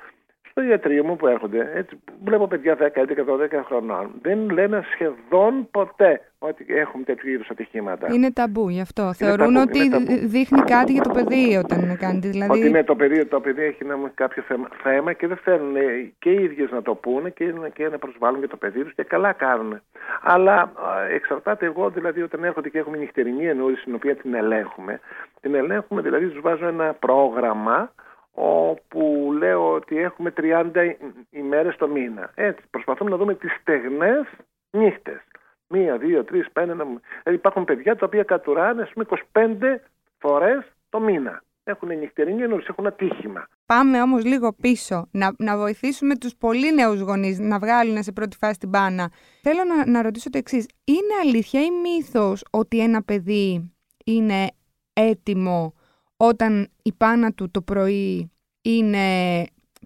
στο 0.59 0.67
ιατρείο 0.67 1.03
μου 1.03 1.15
που 1.15 1.27
έρχονται, 1.27 1.71
έτσι, 1.73 1.99
βλέπω 2.23 2.47
παιδιά 2.47 2.77
10, 2.79 2.81
11, 2.81 2.85
12 2.85 3.63
χρονών, 3.65 4.11
δεν 4.21 4.49
λένε 4.49 4.83
σχεδόν 4.91 5.67
ποτέ 5.71 6.21
ότι 6.39 6.65
έχουμε 6.67 7.03
τέτοιου 7.03 7.29
είδους 7.29 7.49
ατυχήματα. 7.49 8.07
Είναι 8.13 8.31
ταμπού 8.31 8.69
γι' 8.69 8.81
αυτό. 8.81 9.01
Είναι 9.01 9.13
Θεωρούν 9.13 9.53
ταμπού, 9.53 9.69
ότι 9.69 10.25
δείχνει 10.25 10.61
κάτι 10.61 10.91
για 10.91 11.01
το 11.01 11.09
παιδί 11.09 11.55
όταν 11.55 11.97
κάνει. 11.97 12.19
Δηλαδή... 12.19 12.59
Ότι 12.59 12.69
ναι, 12.69 12.83
το 12.83 12.95
παιδί, 12.95 13.25
το 13.25 13.39
παιδί 13.39 13.63
έχει 13.63 13.85
να 13.85 14.11
κάποιο 14.13 14.43
θέμα, 14.43 14.67
θέμα 14.83 15.13
και 15.13 15.27
δεν 15.27 15.37
θέλουν 15.37 15.75
και 16.19 16.29
οι 16.29 16.43
ίδιες 16.43 16.71
να 16.71 16.81
το 16.81 16.95
πούνε 16.95 17.29
και, 17.29 17.53
και 17.73 17.87
να 17.87 17.97
προσβάλλουν 17.97 18.41
και 18.41 18.47
το 18.47 18.57
παιδί 18.57 18.83
τους 18.83 18.93
και 18.93 19.03
καλά 19.03 19.31
κάνουν. 19.31 19.81
Αλλά 20.21 20.71
εξαρτάται 21.11 21.65
εγώ 21.65 21.89
δηλαδή 21.89 22.21
όταν 22.21 22.43
έρχονται 22.43 22.69
και 22.69 22.77
έχουμε 22.77 22.97
νυχτερινή 22.97 23.45
ενόηση 23.45 23.83
την 23.83 23.95
οποία 23.95 24.15
την 24.15 24.33
ελέγχουμε. 24.33 24.99
Την 25.41 25.55
ελέγχουμε 25.55 26.01
δηλαδή 26.01 26.27
τους 26.27 26.41
βάζω 26.41 26.67
ένα 26.67 26.95
πρόγραμμα 26.99 27.91
όπου 28.31 29.31
λέω 29.37 29.73
ότι 29.73 29.97
έχουμε 29.97 30.33
30 30.37 30.95
ημέρες 31.29 31.75
το 31.75 31.87
μήνα. 31.87 32.31
Έτσι, 32.35 32.63
προσπαθούμε 32.69 33.09
να 33.09 33.17
δούμε 33.17 33.35
τις 33.35 33.51
στεγνές 33.61 34.25
νύχτες. 34.71 35.21
Μία, 35.67 35.97
δύο, 35.97 36.23
τρεις, 36.23 36.51
πέντε. 36.51 36.73
Δηλαδή 36.73 36.99
υπάρχουν 37.33 37.65
παιδιά 37.65 37.95
τα 37.95 38.05
οποία 38.05 38.23
κατουράνε 38.23 38.81
ας 38.81 38.91
πούμε 38.93 39.05
25 39.31 39.79
φορές 40.17 40.71
το 40.89 40.99
μήνα. 40.99 41.43
Έχουν 41.63 41.97
νυχτερινή 41.97 42.41
εννοείς, 42.41 42.67
έχουν 42.67 42.87
ατύχημα. 42.87 43.47
Πάμε 43.65 44.01
όμως 44.01 44.25
λίγο 44.25 44.53
πίσω, 44.53 45.07
να, 45.11 45.33
να 45.37 45.57
βοηθήσουμε 45.57 46.15
τους 46.17 46.35
πολύ 46.35 46.73
νέους 46.73 46.99
γονείς 46.99 47.39
να 47.39 47.59
βγάλουν 47.59 48.03
σε 48.03 48.11
πρώτη 48.11 48.37
φάση 48.37 48.59
την 48.59 48.69
μπάνα. 48.69 49.11
Θέλω 49.41 49.63
να, 49.63 49.85
να 49.91 50.01
ρωτήσω 50.01 50.29
το 50.29 50.37
εξής. 50.37 50.67
Είναι 50.83 51.13
αλήθεια 51.21 51.61
ή 51.61 51.67
μύθος 51.71 52.43
ότι 52.51 52.79
ένα 52.79 53.03
παιδί 53.03 53.73
είναι 54.05 54.47
έτοιμο 54.93 55.73
όταν 56.21 56.69
η 56.83 56.93
πάνα 56.93 57.31
του 57.31 57.51
το 57.51 57.61
πρωί 57.61 58.31
είναι 58.61 59.07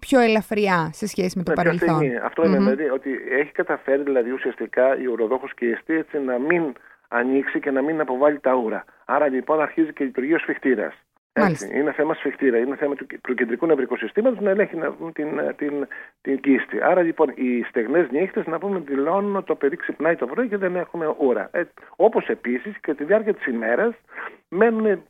πιο 0.00 0.20
ελαφριά 0.20 0.90
σε 0.92 1.06
σχέση 1.06 1.38
με 1.38 1.42
το 1.42 1.50
με 1.50 1.62
παρελθόν. 1.62 2.00
Αυτό 2.22 2.42
mm-hmm. 2.42 2.46
είναι 2.46 2.58
δηλαδή 2.58 2.88
ότι 2.88 3.10
έχει 3.30 3.52
καταφέρει 3.52 4.02
δηλαδή 4.02 4.30
ουσιαστικά 4.30 4.98
η 4.98 5.06
ουροδόχος 5.06 5.54
και 5.54 5.64
η 5.66 5.70
αιστή 5.70 5.94
έτσι 5.94 6.18
να 6.18 6.38
μην 6.38 6.72
ανοίξει 7.08 7.60
και 7.60 7.70
να 7.70 7.82
μην 7.82 8.00
αποβάλει 8.00 8.40
τα 8.40 8.54
ούρα. 8.54 8.84
Άρα 9.04 9.28
λοιπόν 9.28 9.60
αρχίζει 9.60 9.92
και 9.92 10.04
λειτουργεί 10.04 10.34
ο 10.34 10.38
σφιχτήρας. 10.38 10.94
Έτσι, 11.36 11.78
είναι 11.78 11.92
θέμα 11.92 12.14
σφιχτήρα, 12.14 12.58
είναι 12.58 12.76
θέμα 12.76 12.94
του, 12.94 13.06
του 13.22 13.34
κεντρικού 13.34 13.66
νευρικού 13.66 13.96
συστήματος 13.96 14.40
να 14.40 14.50
ελέγχει 14.50 14.76
να, 14.76 14.94
την, 15.12 15.54
την, 15.56 15.86
την 16.20 16.40
κίστη. 16.40 16.82
Άρα 16.82 17.02
λοιπόν 17.02 17.32
οι 17.34 17.62
στεγνές 17.68 18.10
νύχτες 18.10 18.46
να 18.46 18.58
πούμε 18.58 18.78
δηλώνουν 18.78 19.36
ότι 19.36 19.46
το 19.46 19.54
παιδί 19.54 19.76
ξυπνάει 19.76 20.16
το 20.16 20.26
πρωί 20.26 20.48
και 20.48 20.56
δεν 20.56 20.76
έχουμε 20.76 21.14
ούρα. 21.18 21.48
Ε, 21.52 21.62
Όπως 21.96 22.28
επίσης 22.28 22.78
και 22.80 22.94
τη 22.94 23.04
διάρκεια 23.04 23.34
της 23.34 23.46
ημέρας 23.46 23.94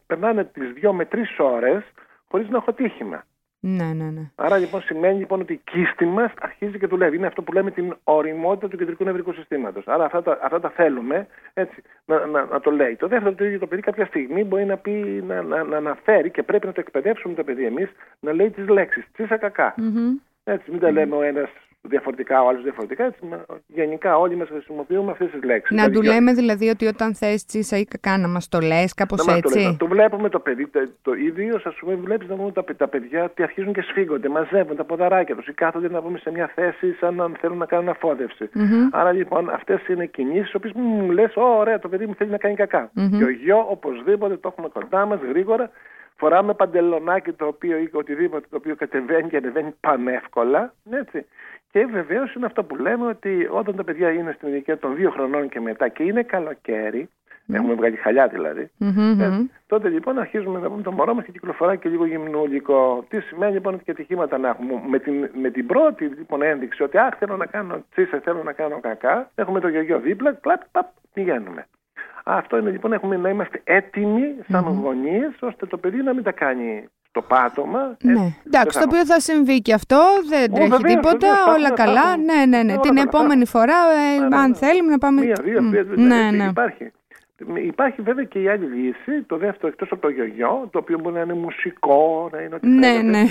περνάνε 0.06 0.44
τις 0.44 0.72
δύο 0.72 0.92
με 0.92 1.04
τρεις 1.04 1.38
ώρες 1.38 1.82
χωρίς 2.28 2.48
να 2.48 2.56
έχω 2.56 2.72
τύχημα. 2.72 3.24
Ναι, 3.66 3.84
ναι, 3.84 4.04
ναι. 4.04 4.30
Άρα 4.34 4.56
λοιπόν 4.56 4.82
σημαίνει 4.82 5.18
λοιπόν 5.18 5.40
ότι 5.40 5.52
η 5.52 5.60
κίστη 5.64 6.04
μας 6.04 6.32
αρχίζει 6.40 6.78
και 6.78 6.86
δουλεύει. 6.86 7.16
Είναι 7.16 7.26
αυτό 7.26 7.42
που 7.42 7.52
λέμε 7.52 7.70
την 7.70 7.96
οριμότητα 8.04 8.68
του 8.68 8.76
κεντρικού 8.76 9.04
νευρικού 9.04 9.32
συστήματος. 9.32 9.86
Άρα 9.86 10.04
αυτά 10.04 10.22
τα, 10.22 10.38
αυτά 10.42 10.60
τα 10.60 10.70
θέλουμε 10.70 11.26
έτσι, 11.54 11.82
να, 12.04 12.26
να, 12.26 12.44
να, 12.44 12.60
το 12.60 12.70
λέει. 12.70 12.96
Το 12.96 13.08
δεύτερο, 13.08 13.34
το 13.34 13.44
ίδιο 13.44 13.58
το 13.58 13.66
παιδί 13.66 13.82
κάποια 13.82 14.06
στιγμή 14.06 14.44
μπορεί 14.44 14.64
να, 14.64 14.76
πει, 14.76 15.24
να, 15.26 15.42
να, 15.42 15.62
να 15.62 15.76
αναφέρει 15.76 16.30
και 16.30 16.42
πρέπει 16.42 16.66
να 16.66 16.72
το 16.72 16.80
εκπαιδεύσουμε 16.80 17.34
το 17.34 17.44
παιδί 17.44 17.64
εμείς 17.64 17.88
να 18.20 18.32
λέει 18.32 18.50
τις 18.50 18.68
λέξεις. 18.68 19.04
Τσίσα 19.12 19.36
κακά. 19.36 19.74
Mm-hmm. 19.78 20.20
Έτσι, 20.44 20.70
μην 20.70 20.80
τα 20.80 20.90
λέμε 20.90 21.16
ο 21.16 21.22
ένας 21.22 21.50
διαφορετικά, 21.88 22.42
ο 22.42 22.48
άλλος 22.48 22.62
διαφορετικά. 22.62 23.04
Έτσι, 23.04 23.20
γενικά 23.66 24.18
όλοι 24.18 24.36
μας 24.36 24.48
χρησιμοποιούμε 24.48 25.10
αυτές 25.10 25.30
τις 25.30 25.42
λέξεις. 25.42 25.76
Να 25.76 25.90
του 25.90 26.02
λέμε 26.02 26.32
δηλαδή 26.32 26.68
ότι 26.68 26.86
όταν 26.86 27.14
θες 27.14 27.44
τσίσα 27.44 27.76
ή 27.76 27.84
κακά 27.84 28.18
να 28.18 28.28
μας 28.28 28.48
το 28.48 28.58
λες, 28.60 28.94
κάπως 28.94 29.26
έτσι. 29.26 29.64
Το, 29.64 29.76
το 29.76 29.86
βλέπουμε 29.86 30.28
το 30.28 30.38
παιδί, 30.38 30.66
το, 30.66 30.88
το 31.02 31.12
ίδιο, 31.12 31.60
ας 31.64 31.74
πούμε, 31.80 31.94
βλέπεις 31.94 32.28
να 32.28 32.36
πούμε 32.36 32.52
τα, 32.52 32.64
τα 32.76 32.88
παιδιά 32.88 33.24
ότι 33.24 33.42
αρχίζουν 33.42 33.72
και 33.72 33.82
σφίγγονται, 33.82 34.28
μαζεύουν 34.28 34.76
τα 34.76 34.84
ποδαράκια 34.84 35.36
τους 35.36 35.46
ή 35.46 35.52
κάθονται 35.52 35.88
να 35.88 36.02
πούμε 36.02 36.18
σε 36.18 36.30
μια 36.30 36.50
θέση 36.54 36.92
σαν 36.92 37.14
να 37.14 37.30
θέλουν 37.40 37.58
να 37.58 37.66
κάνουν 37.66 37.88
αφόδευση. 37.88 38.48
Mm-hmm. 38.54 38.88
Άρα 38.90 39.12
λοιπόν 39.12 39.50
αυτές 39.50 39.88
είναι 39.88 40.06
κινήσεις, 40.06 40.54
οποίες 40.54 40.72
μου 40.72 41.10
λες, 41.10 41.32
ωραία, 41.34 41.78
το 41.78 41.88
παιδί 41.88 42.06
μου 42.06 42.14
θέλει 42.14 42.30
να 42.30 42.38
κάνει 42.38 42.54
κακά. 42.54 42.90
Mm-hmm. 42.96 43.18
Και 43.18 43.24
ο 43.24 43.30
γιο 43.30 43.66
οπωσδήποτε 43.68 44.36
το 44.36 44.48
έχουμε 44.52 44.68
κοντά 44.68 45.06
μας 45.06 45.20
γρήγορα. 45.28 45.70
Φοράμε 46.16 46.54
παντελονάκι 46.54 47.32
το 47.32 47.46
οποίο 47.46 47.76
ή 47.78 47.88
οτιδήποτε 47.92 48.46
το 48.50 48.56
οποίο 48.56 48.76
κατεβαίνει 48.76 49.28
και 49.28 49.36
ανεβαίνει 49.36 49.74
πανεύκολα. 49.80 50.74
Έτσι. 50.90 51.26
Και 51.74 51.86
βεβαίως 51.86 52.34
είναι 52.34 52.46
αυτό 52.46 52.64
που 52.64 52.76
λέμε 52.76 53.06
ότι 53.06 53.48
όταν 53.50 53.76
τα 53.76 53.84
παιδιά 53.84 54.10
είναι 54.10 54.32
στην 54.36 54.48
ηλικία 54.48 54.78
των 54.78 54.94
δύο 54.94 55.10
χρονών 55.10 55.48
και 55.48 55.60
μετά 55.60 55.88
και 55.88 56.02
είναι 56.02 56.22
καλοκαίρι, 56.22 57.08
mm. 57.08 57.54
έχουμε 57.54 57.74
βγάλει 57.74 57.96
χαλιά 57.96 58.28
δηλαδή, 58.28 58.70
mm-hmm. 58.80 59.46
τότε 59.66 59.88
λοιπόν 59.88 60.18
αρχίζουμε 60.18 60.60
να 60.60 60.68
πούμε 60.68 60.82
το 60.82 60.92
μωρό 60.92 61.14
μας 61.14 61.24
και 61.24 61.32
κυκλοφορά 61.32 61.76
και 61.76 61.88
λίγο 61.88 62.06
γυμνούλικο. 62.06 63.04
Τι 63.08 63.20
σημαίνει 63.20 63.52
λοιπόν 63.52 63.74
ότι 63.74 63.84
και 63.84 63.90
ατυχήματα 63.90 64.38
να 64.38 64.48
έχουμε. 64.48 64.82
Με 64.88 64.98
την, 64.98 65.30
με 65.40 65.50
την 65.50 65.66
πρώτη 65.66 66.04
λοιπόν 66.04 66.42
ένδειξη 66.42 66.82
ότι 66.82 66.98
αχ 66.98 67.16
θέλω 67.18 67.36
να 67.36 67.46
κάνω 67.46 67.84
τσίσα, 67.90 68.20
θέλω 68.20 68.42
να 68.42 68.52
κάνω 68.52 68.80
κακά, 68.80 69.30
έχουμε 69.34 69.60
το 69.60 69.68
γιογιό 69.68 69.98
δίπλα, 69.98 70.32
κλαπ, 70.32 70.62
παπ, 70.72 70.86
πηγαίνουμε. 71.12 71.66
Αυτό 72.24 72.58
είναι 72.58 72.70
λοιπόν 72.70 72.92
έχουμε, 72.92 73.16
να 73.16 73.28
είμαστε 73.28 73.60
έτοιμοι 73.64 74.34
σαν 74.48 74.64
mm-hmm. 74.64 74.82
γονείς 74.82 75.36
ώστε 75.40 75.66
το 75.66 75.76
παιδί 75.76 76.02
να 76.02 76.14
μην 76.14 76.22
τα 76.22 76.32
κάνει 76.32 76.88
το 77.14 77.22
πάτωμα. 77.22 77.96
Ναι. 78.02 78.12
Ε, 78.12 78.34
Εντάξει, 78.46 78.78
το 78.78 78.84
οποίο 78.88 79.06
θα 79.06 79.20
συμβεί 79.20 79.62
και 79.62 79.74
αυτό, 79.74 80.02
δεν 80.28 80.52
τρέχει 80.52 80.70
βεβαίως, 80.70 80.94
τίποτα, 80.94 81.28
βεβαίως, 81.28 81.56
όλα 81.56 81.70
καλά. 81.70 82.16
Ναι, 82.16 82.46
ναι, 82.46 82.62
ναι. 82.62 82.78
Την 82.78 82.96
επόμενη 82.96 83.46
φορά, 83.46 83.74
ε, 84.14 84.18
ναι, 84.18 84.28
ναι, 84.28 84.36
αν 84.36 84.50
ναι. 84.50 84.56
θέλουμε 84.56 84.90
να 84.90 84.98
πάμε. 84.98 85.20
Μία, 85.20 85.36
δύο, 85.42 85.70
τρία, 85.70 85.84
ναι, 85.96 86.30
ναι. 86.30 86.44
Υπάρχει. 86.44 86.92
Υπάρχει 87.64 88.02
βέβαια 88.02 88.24
και 88.24 88.38
η 88.42 88.48
άλλη 88.48 88.66
λύση, 88.66 89.22
το 89.26 89.36
δεύτερο 89.36 89.68
εκτός 89.68 89.92
από 89.92 90.00
το 90.00 90.08
γιογιό, 90.08 90.68
το 90.70 90.78
οποίο 90.78 90.98
μπορεί 90.98 91.14
να 91.14 91.20
είναι 91.20 91.34
μουσικό, 91.34 92.28
να 92.32 92.40
είναι 92.40 92.54
ό,τι 92.54 92.68
Ναι, 92.68 93.00
ναι. 93.02 93.22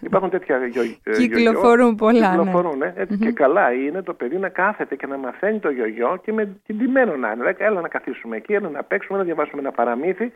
Υπάρχουν 0.00 0.30
τέτοια 0.30 0.66
γιογιό. 0.66 0.96
Κυκλοφορούν 1.16 1.94
πολλά. 1.94 2.28
Κυκλοφορούν, 2.28 2.78
ναι. 2.78 2.92
Έτσι, 2.96 3.18
Και 3.18 3.32
καλά 3.32 3.72
είναι 3.72 4.02
το 4.02 4.12
παιδί 4.14 4.36
να 4.36 4.48
κάθεται 4.48 4.96
και 4.96 5.06
να 5.06 5.16
μαθαίνει 5.16 5.58
το 5.58 5.70
γιογιό 5.70 6.20
και 6.24 6.32
με 6.32 6.56
κινδυμένο 6.66 7.16
να 7.16 7.32
είναι. 7.32 7.54
Έλα 7.58 7.80
να 7.80 7.88
καθίσουμε 7.88 8.36
εκεί, 8.36 8.52
έλα 8.52 8.68
να 8.68 8.82
παίξουμε, 8.82 9.18
να 9.18 9.24
διαβάσουμε 9.24 9.60
ένα 9.60 9.70
παραμύθι 9.70 10.32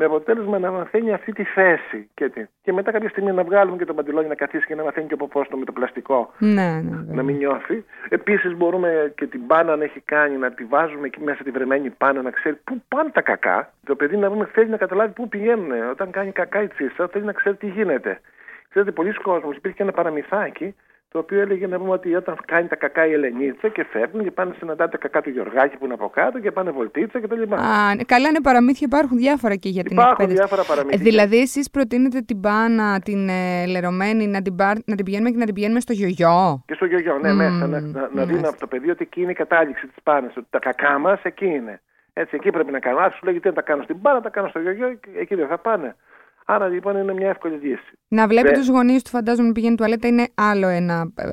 με 0.00 0.06
αποτέλεσμα 0.06 0.58
να 0.58 0.70
μαθαίνει 0.70 1.12
αυτή 1.12 1.32
τη 1.32 1.44
θέση. 1.44 2.08
Και, 2.14 2.30
και 2.62 2.72
μετά 2.72 2.90
κάποια 2.90 3.08
στιγμή 3.08 3.32
να 3.32 3.44
βγάλουμε 3.44 3.76
και 3.76 3.84
τον 3.84 3.96
παντελόνι 3.96 4.28
να 4.28 4.34
καθίσει 4.34 4.66
και 4.66 4.74
να 4.74 4.82
μαθαίνει 4.82 5.06
και 5.06 5.14
από 5.14 5.28
πόστο 5.28 5.56
με 5.56 5.64
το 5.64 5.72
πλαστικό. 5.72 6.32
Ναι, 6.38 6.50
ναι, 6.52 6.80
ναι. 6.80 7.14
Να 7.14 7.22
μην 7.22 7.36
νιώθει. 7.36 7.84
Επίσης 8.08 8.56
μπορούμε 8.56 9.12
και 9.16 9.26
την 9.26 9.46
πάνα 9.46 9.76
να 9.76 9.84
έχει 9.84 10.00
κάνει 10.04 10.36
να 10.36 10.50
τη 10.50 10.64
βάζουμε 10.64 11.06
εκεί 11.06 11.20
μέσα 11.20 11.42
τη 11.42 11.50
βρεμένη 11.50 11.90
πάνα 11.90 12.22
να 12.22 12.30
ξέρει 12.30 12.49
πού 12.52 12.82
πάνε 12.88 13.10
τα 13.10 13.20
κακά. 13.20 13.72
Το 13.84 13.94
παιδί 13.94 14.16
να 14.16 14.28
πούμε 14.28 14.46
θέλει 14.52 14.68
να 14.68 14.76
καταλάβει 14.76 15.12
πού 15.12 15.28
πηγαίνουν. 15.28 15.70
Όταν 15.90 16.10
κάνει 16.10 16.32
κακά 16.32 16.62
η 16.62 16.68
τσίσα 16.68 17.08
θέλει 17.08 17.24
να 17.24 17.32
ξέρει 17.32 17.56
τι 17.56 17.66
γίνεται. 17.66 18.20
Ξέρετε, 18.68 18.92
πολλοί 18.92 19.12
κόσμοι 19.12 19.54
υπήρχε 19.56 19.82
ένα 19.82 19.92
παραμυθάκι 19.92 20.74
το 21.12 21.18
οποίο 21.18 21.40
έλεγε 21.40 21.66
να 21.66 21.78
πούμε 21.78 21.90
ότι 21.90 22.14
όταν 22.14 22.36
κάνει 22.46 22.68
τα 22.68 22.76
κακά 22.76 23.06
η 23.06 23.12
Ελενίτσα 23.12 23.68
και 23.68 23.84
φεύγουν 23.90 24.22
και 24.22 24.30
πάνε 24.30 24.54
συναντάτε 24.58 24.90
τα 24.90 24.98
κακά 24.98 25.20
του 25.22 25.30
Γιωργάκη 25.30 25.76
που 25.76 25.84
είναι 25.84 25.94
από 25.94 26.08
κάτω 26.08 26.38
και 26.40 26.50
πάνε 26.50 26.70
βολτίτσα 26.70 27.20
κτλ. 27.20 27.42
Α, 27.54 27.94
ναι, 27.94 28.02
καλά 28.02 28.28
είναι 28.28 28.40
παραμύθια, 28.40 28.86
υπάρχουν 28.90 29.16
διάφορα 29.18 29.54
και 29.54 29.68
για 29.68 29.82
την 29.82 29.92
υπάρχουν 29.92 30.10
εκπαίδευση. 30.10 30.36
διάφορα 30.36 30.62
παραμύθια. 30.68 31.00
Ε, 31.00 31.02
δηλαδή, 31.02 31.40
εσείς 31.40 31.70
προτείνετε 31.70 32.20
την 32.20 32.40
πάνα, 32.40 33.00
την 33.00 33.28
ε, 33.28 33.66
λερωμένη, 33.66 34.26
να 34.26 34.42
την, 34.42 34.56
πάρ, 34.56 34.76
να 34.84 34.94
την 34.94 35.04
πηγαίνουμε 35.04 35.30
και 35.30 35.36
να 35.36 35.44
την 35.44 35.54
πηγαίνουμε 35.54 35.80
στο 35.80 35.92
γιογιό; 35.92 36.62
Και 36.66 36.74
στο 36.74 36.84
γιογιό, 36.84 37.18
ναι, 37.18 37.32
mm, 37.32 37.34
μέσα. 37.34 37.66
Να, 37.66 37.80
να, 37.80 38.08
να 38.12 38.24
δίνει 38.24 38.46
από 38.46 38.58
το 38.58 38.66
παιδί 38.66 38.90
ότι 38.90 39.02
εκεί 39.02 39.20
είναι 39.22 39.30
η 39.30 39.34
κατάληξη 39.34 39.86
της 39.86 40.02
πάνας. 40.02 40.36
Ότι 40.36 40.46
τα 40.50 40.58
κακά 40.58 40.98
μας 40.98 41.20
εκεί 41.22 41.46
είναι. 41.46 41.80
Έτσι, 42.20 42.36
εκεί 42.36 42.50
πρέπει 42.50 42.70
να 42.70 42.78
κάνουμε. 42.78 43.02
Αν 43.04 43.10
σου 43.10 43.24
λέγεται 43.24 43.48
να 43.48 43.54
τα 43.54 43.62
κάνω 43.62 43.82
στην 43.82 44.00
πάνα, 44.00 44.20
τα 44.20 44.30
κάνω 44.30 44.48
στο 44.48 44.58
γιογιό, 44.58 44.98
εκεί 45.18 45.34
δεν 45.34 45.48
θα 45.48 45.58
πάνε. 45.58 45.96
Άρα 46.44 46.68
λοιπόν 46.68 46.96
είναι 46.96 47.12
μια 47.12 47.28
εύκολη 47.28 47.56
λύση. 47.56 47.98
Να 48.08 48.26
βλέπει 48.26 48.52
τους 48.52 48.68
γονείς 48.68 49.02
του, 49.02 49.10
φαντάζομαι, 49.10 49.46
να 49.46 49.52
πηγαίνει 49.52 49.74
τουαλέτα 49.74 50.08
είναι 50.08 50.28
άλλο 50.34 50.68
ένα. 50.68 51.12
Ε, 51.16 51.26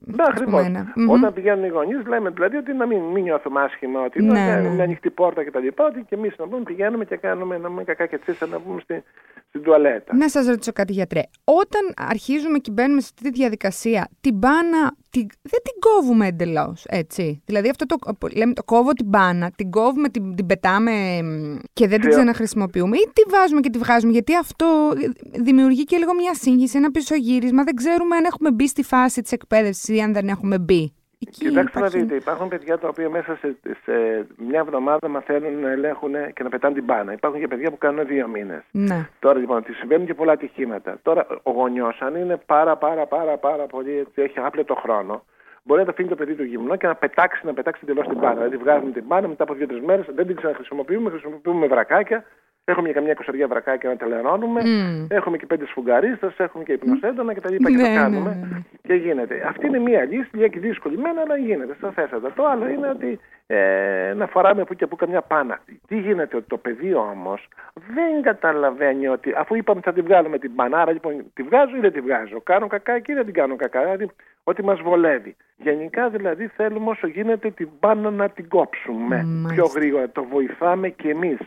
ναι, 0.00 0.24
ακριβώς. 0.28 0.66
Όταν 1.08 1.32
πηγαίνουν 1.32 1.64
οι 1.64 1.68
γονείς, 1.68 2.06
λέμε 2.06 2.30
δηλαδή 2.30 2.56
ότι 2.56 2.72
να 2.72 2.86
μην, 2.86 2.98
μην 2.98 3.22
νιώθουμε 3.22 3.62
άσχημα, 3.62 4.00
ότι 4.00 4.22
ναι, 4.22 4.38
είναι 4.38 4.60
ναι. 4.60 4.68
μια 4.68 4.84
ανοιχτή 4.84 5.10
πόρτα 5.10 5.44
κτλ. 5.44 5.66
Ότι 5.76 6.04
και 6.08 6.14
εμείς 6.14 6.34
να 6.38 6.48
πούμε 6.48 6.62
πηγαίνουμε 6.62 7.04
και 7.04 7.16
κάνουμε 7.16 7.58
να 7.58 7.68
μην 7.68 7.84
κακά 7.84 8.06
και 8.06 8.18
τσίσα 8.18 8.46
να 8.46 8.60
πούμε 8.60 8.80
στη, 8.80 9.02
στην 9.48 9.62
τουαλέτα. 9.62 10.16
Να 10.16 10.28
σας 10.28 10.46
ρωτήσω 10.46 10.72
κάτι, 10.72 10.92
γιατρέ. 10.92 11.22
Όταν 11.44 12.08
αρχίζουμε 12.10 12.58
και 12.58 12.70
μπαίνουμε 12.70 13.00
σε 13.00 13.10
αυτή 13.14 13.30
τη 13.30 13.38
διαδικασία, 13.38 14.08
την 14.20 14.34
μπάνα 14.34 14.94
την, 15.14 15.26
δεν 15.42 15.60
την 15.62 15.74
κόβουμε 15.80 16.26
εντελώς, 16.26 16.84
έτσι. 16.88 17.42
Δηλαδή, 17.44 17.68
αυτό 17.68 17.86
το, 17.86 17.96
λέμε, 18.36 18.52
το 18.52 18.64
κόβω 18.64 18.92
την 18.92 19.06
μπάνα, 19.06 19.50
την 19.56 19.70
κόβουμε, 19.70 20.08
την, 20.08 20.34
την 20.34 20.46
πετάμε 20.46 20.92
και 21.72 21.88
δεν 21.88 22.00
την 22.00 22.10
ξαναχρησιμοποιούμε, 22.10 22.96
ή 22.96 23.10
τη 23.12 23.22
βάζουμε 23.30 23.60
και 23.60 23.70
τη 23.70 23.78
βγάζουμε, 23.78 24.12
γιατί 24.12 24.36
αυτό 24.36 24.92
δημιουργεί 25.42 25.84
και 25.84 25.96
λίγο 25.96 26.14
μια 26.14 26.34
σύγχυση, 26.34 26.76
ένα 26.76 26.90
πισωγύρισμα. 26.90 27.64
Δεν 27.64 27.74
ξέρουμε 27.74 28.16
αν 28.16 28.24
έχουμε 28.24 28.50
μπει 28.50 28.68
στη 28.68 28.82
φάση 28.82 29.22
της 29.22 29.32
εκπαίδευσης 29.32 29.83
ή 29.88 30.00
αν 30.00 30.12
δεν 30.12 30.28
έχουμε 30.28 30.58
μπει. 30.58 30.92
Κοιτάξτε 31.30 31.80
να 31.80 31.88
δείτε, 31.88 32.14
υπάρχουν 32.14 32.48
παιδιά 32.48 32.78
τα 32.78 32.88
οποία 32.88 33.08
μέσα 33.10 33.36
σε, 33.36 33.56
σε 33.84 34.26
μια 34.36 34.60
εβδομάδα 34.60 35.08
μαθαίνουν 35.08 35.60
να 35.60 35.70
ελέγχουν 35.70 36.12
και 36.32 36.42
να 36.42 36.48
πετάνε 36.48 36.74
την 36.74 36.84
μπάνα. 36.84 37.12
Υπάρχουν 37.12 37.40
και 37.40 37.48
παιδιά 37.48 37.70
που 37.70 37.78
κάνουν 37.78 38.06
δύο 38.06 38.28
μήνες. 38.28 38.62
Ναι. 38.70 39.08
Τώρα 39.18 39.38
λοιπόν, 39.38 39.62
τη 39.62 39.72
συμβαίνουν 39.72 40.06
και 40.06 40.14
πολλά 40.14 40.32
ατυχήματα. 40.32 40.98
Τώρα 41.02 41.26
ο 41.42 41.50
γονιός, 41.50 42.00
αν 42.00 42.14
είναι 42.14 42.36
πάρα 42.46 42.76
πάρα 42.76 43.06
πάρα 43.06 43.36
πάρα 43.36 43.66
πολύ, 43.66 43.98
έτσι, 43.98 44.22
έχει 44.22 44.38
άπλετο 44.38 44.74
χρόνο, 44.74 45.24
μπορεί 45.62 45.80
να 45.80 45.86
το 45.86 45.92
αφήνει 45.92 46.08
το 46.08 46.14
παιδί 46.14 46.34
του 46.34 46.44
γυμνό 46.44 46.76
και 46.76 46.86
να 46.86 46.94
πετάξει, 46.94 47.46
να 47.46 47.54
πετάξει 47.54 47.80
εντελώ 47.84 48.00
την 48.00 48.18
μπάνα. 48.18 48.34
Δηλαδή 48.34 48.56
βγάζουμε 48.56 48.90
την 48.90 49.04
μπάνα 49.06 49.28
μετά 49.28 49.42
από 49.42 49.54
δύο-τρει 49.54 49.82
μέρες, 49.82 50.06
δεν 50.14 50.26
την 50.26 50.36
ξαναχρησιμοποιούμε, 50.36 51.10
χρησιμοποιούμε 51.10 51.66
βρακάκια 51.66 52.24
Έχουμε 52.64 52.88
και 52.88 52.94
καμιά 52.94 53.10
εικοσαριά 53.10 53.48
βρακάκια 53.48 53.88
να 53.88 53.96
τελερώνουμε. 53.96 54.60
Mm. 54.64 55.06
Έχουμε 55.08 55.36
και 55.36 55.46
πέντε 55.46 55.66
σφουγγαρίστες, 55.66 56.38
έχουμε 56.38 56.64
και 56.64 56.72
υπνοσέντονα 56.72 57.34
κτλ. 57.34 57.48
Και, 57.48 57.56
και 57.56 57.76
το 57.76 57.94
κάνουμε. 57.94 58.30
Ναι, 58.30 58.40
ναι, 58.40 58.46
ναι. 58.46 58.62
Και 58.82 58.94
γίνεται. 58.94 59.44
Αυτή 59.48 59.66
είναι 59.66 59.78
μία 59.78 60.04
λύση, 60.04 60.28
λίγα 60.32 60.48
δύσκολη 60.60 60.98
μένα, 60.98 61.20
αλλά 61.20 61.36
γίνεται. 61.36 61.76
Σαφέστατα. 61.80 62.32
Το 62.32 62.46
άλλο 62.46 62.68
είναι 62.68 62.88
ότι 62.88 63.20
ε, 63.46 64.12
να 64.16 64.26
φοράμε 64.26 64.64
που 64.64 64.74
και 64.74 64.86
που 64.86 64.96
καμιά 64.96 65.20
πάνα. 65.22 65.58
Τι 65.86 65.98
γίνεται, 65.98 66.36
ότι 66.36 66.48
το 66.48 66.56
παιδί 66.56 66.94
όμως 66.94 67.48
δεν 67.94 68.22
καταλαβαίνει 68.22 69.08
ότι 69.08 69.34
αφού 69.36 69.54
είπαμε 69.54 69.80
θα 69.80 69.92
τη 69.92 70.00
βγάλουμε 70.00 70.38
την 70.38 70.54
πανάρα, 70.54 70.92
λοιπόν 70.92 71.24
τη 71.34 71.42
βγάζω 71.42 71.76
ή 71.76 71.80
δεν 71.80 71.92
τη 71.92 72.00
βγάζω. 72.00 72.40
Κάνω 72.40 72.66
κακά 72.66 72.98
και 72.98 73.14
δεν 73.14 73.24
την 73.24 73.34
κάνω 73.34 73.56
κακά. 73.56 73.80
Δηλαδή 73.80 74.10
ότι 74.44 74.64
μας 74.64 74.80
βολεύει. 74.80 75.36
Γενικά 75.56 76.08
δηλαδή 76.08 76.46
θέλουμε 76.46 76.90
όσο 76.90 77.06
γίνεται 77.06 77.50
την 77.50 77.68
πάνα 77.80 78.10
να 78.10 78.28
την 78.28 78.48
κόψουμε 78.48 79.26
πιο 79.48 79.64
γρήγορα. 79.64 80.10
Το 80.10 80.24
βοηθάμε 80.24 80.88
κι 80.88 81.08
εμείς. 81.08 81.38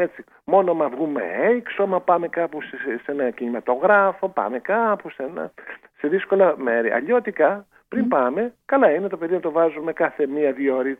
Έτσι. 0.00 0.24
Μόνο 0.44 0.74
μα 0.74 0.88
βγούμε 0.88 1.22
έξω, 1.40 1.86
μα 1.86 2.00
πάμε 2.00 2.28
κάπου 2.28 2.62
σε, 2.62 2.76
σε 2.76 3.10
ένα 3.12 3.30
κινηματογράφο, 3.30 4.28
πάμε 4.28 4.58
κάπου 4.58 5.10
σε, 5.10 5.22
ένα, 5.22 5.52
σε 5.98 6.08
δύσκολα 6.08 6.54
μέρη. 6.58 6.90
Αλλιώτικα, 6.90 7.66
πριν 7.88 8.08
πάμε, 8.08 8.54
καλά 8.64 8.90
είναι 8.90 9.08
το 9.08 9.16
παιδί 9.16 9.34
να 9.34 9.40
το 9.40 9.50
βάζουμε 9.50 9.92
κάθε 9.92 10.26
μία-δύο 10.26 10.76
ώρες 10.76 10.98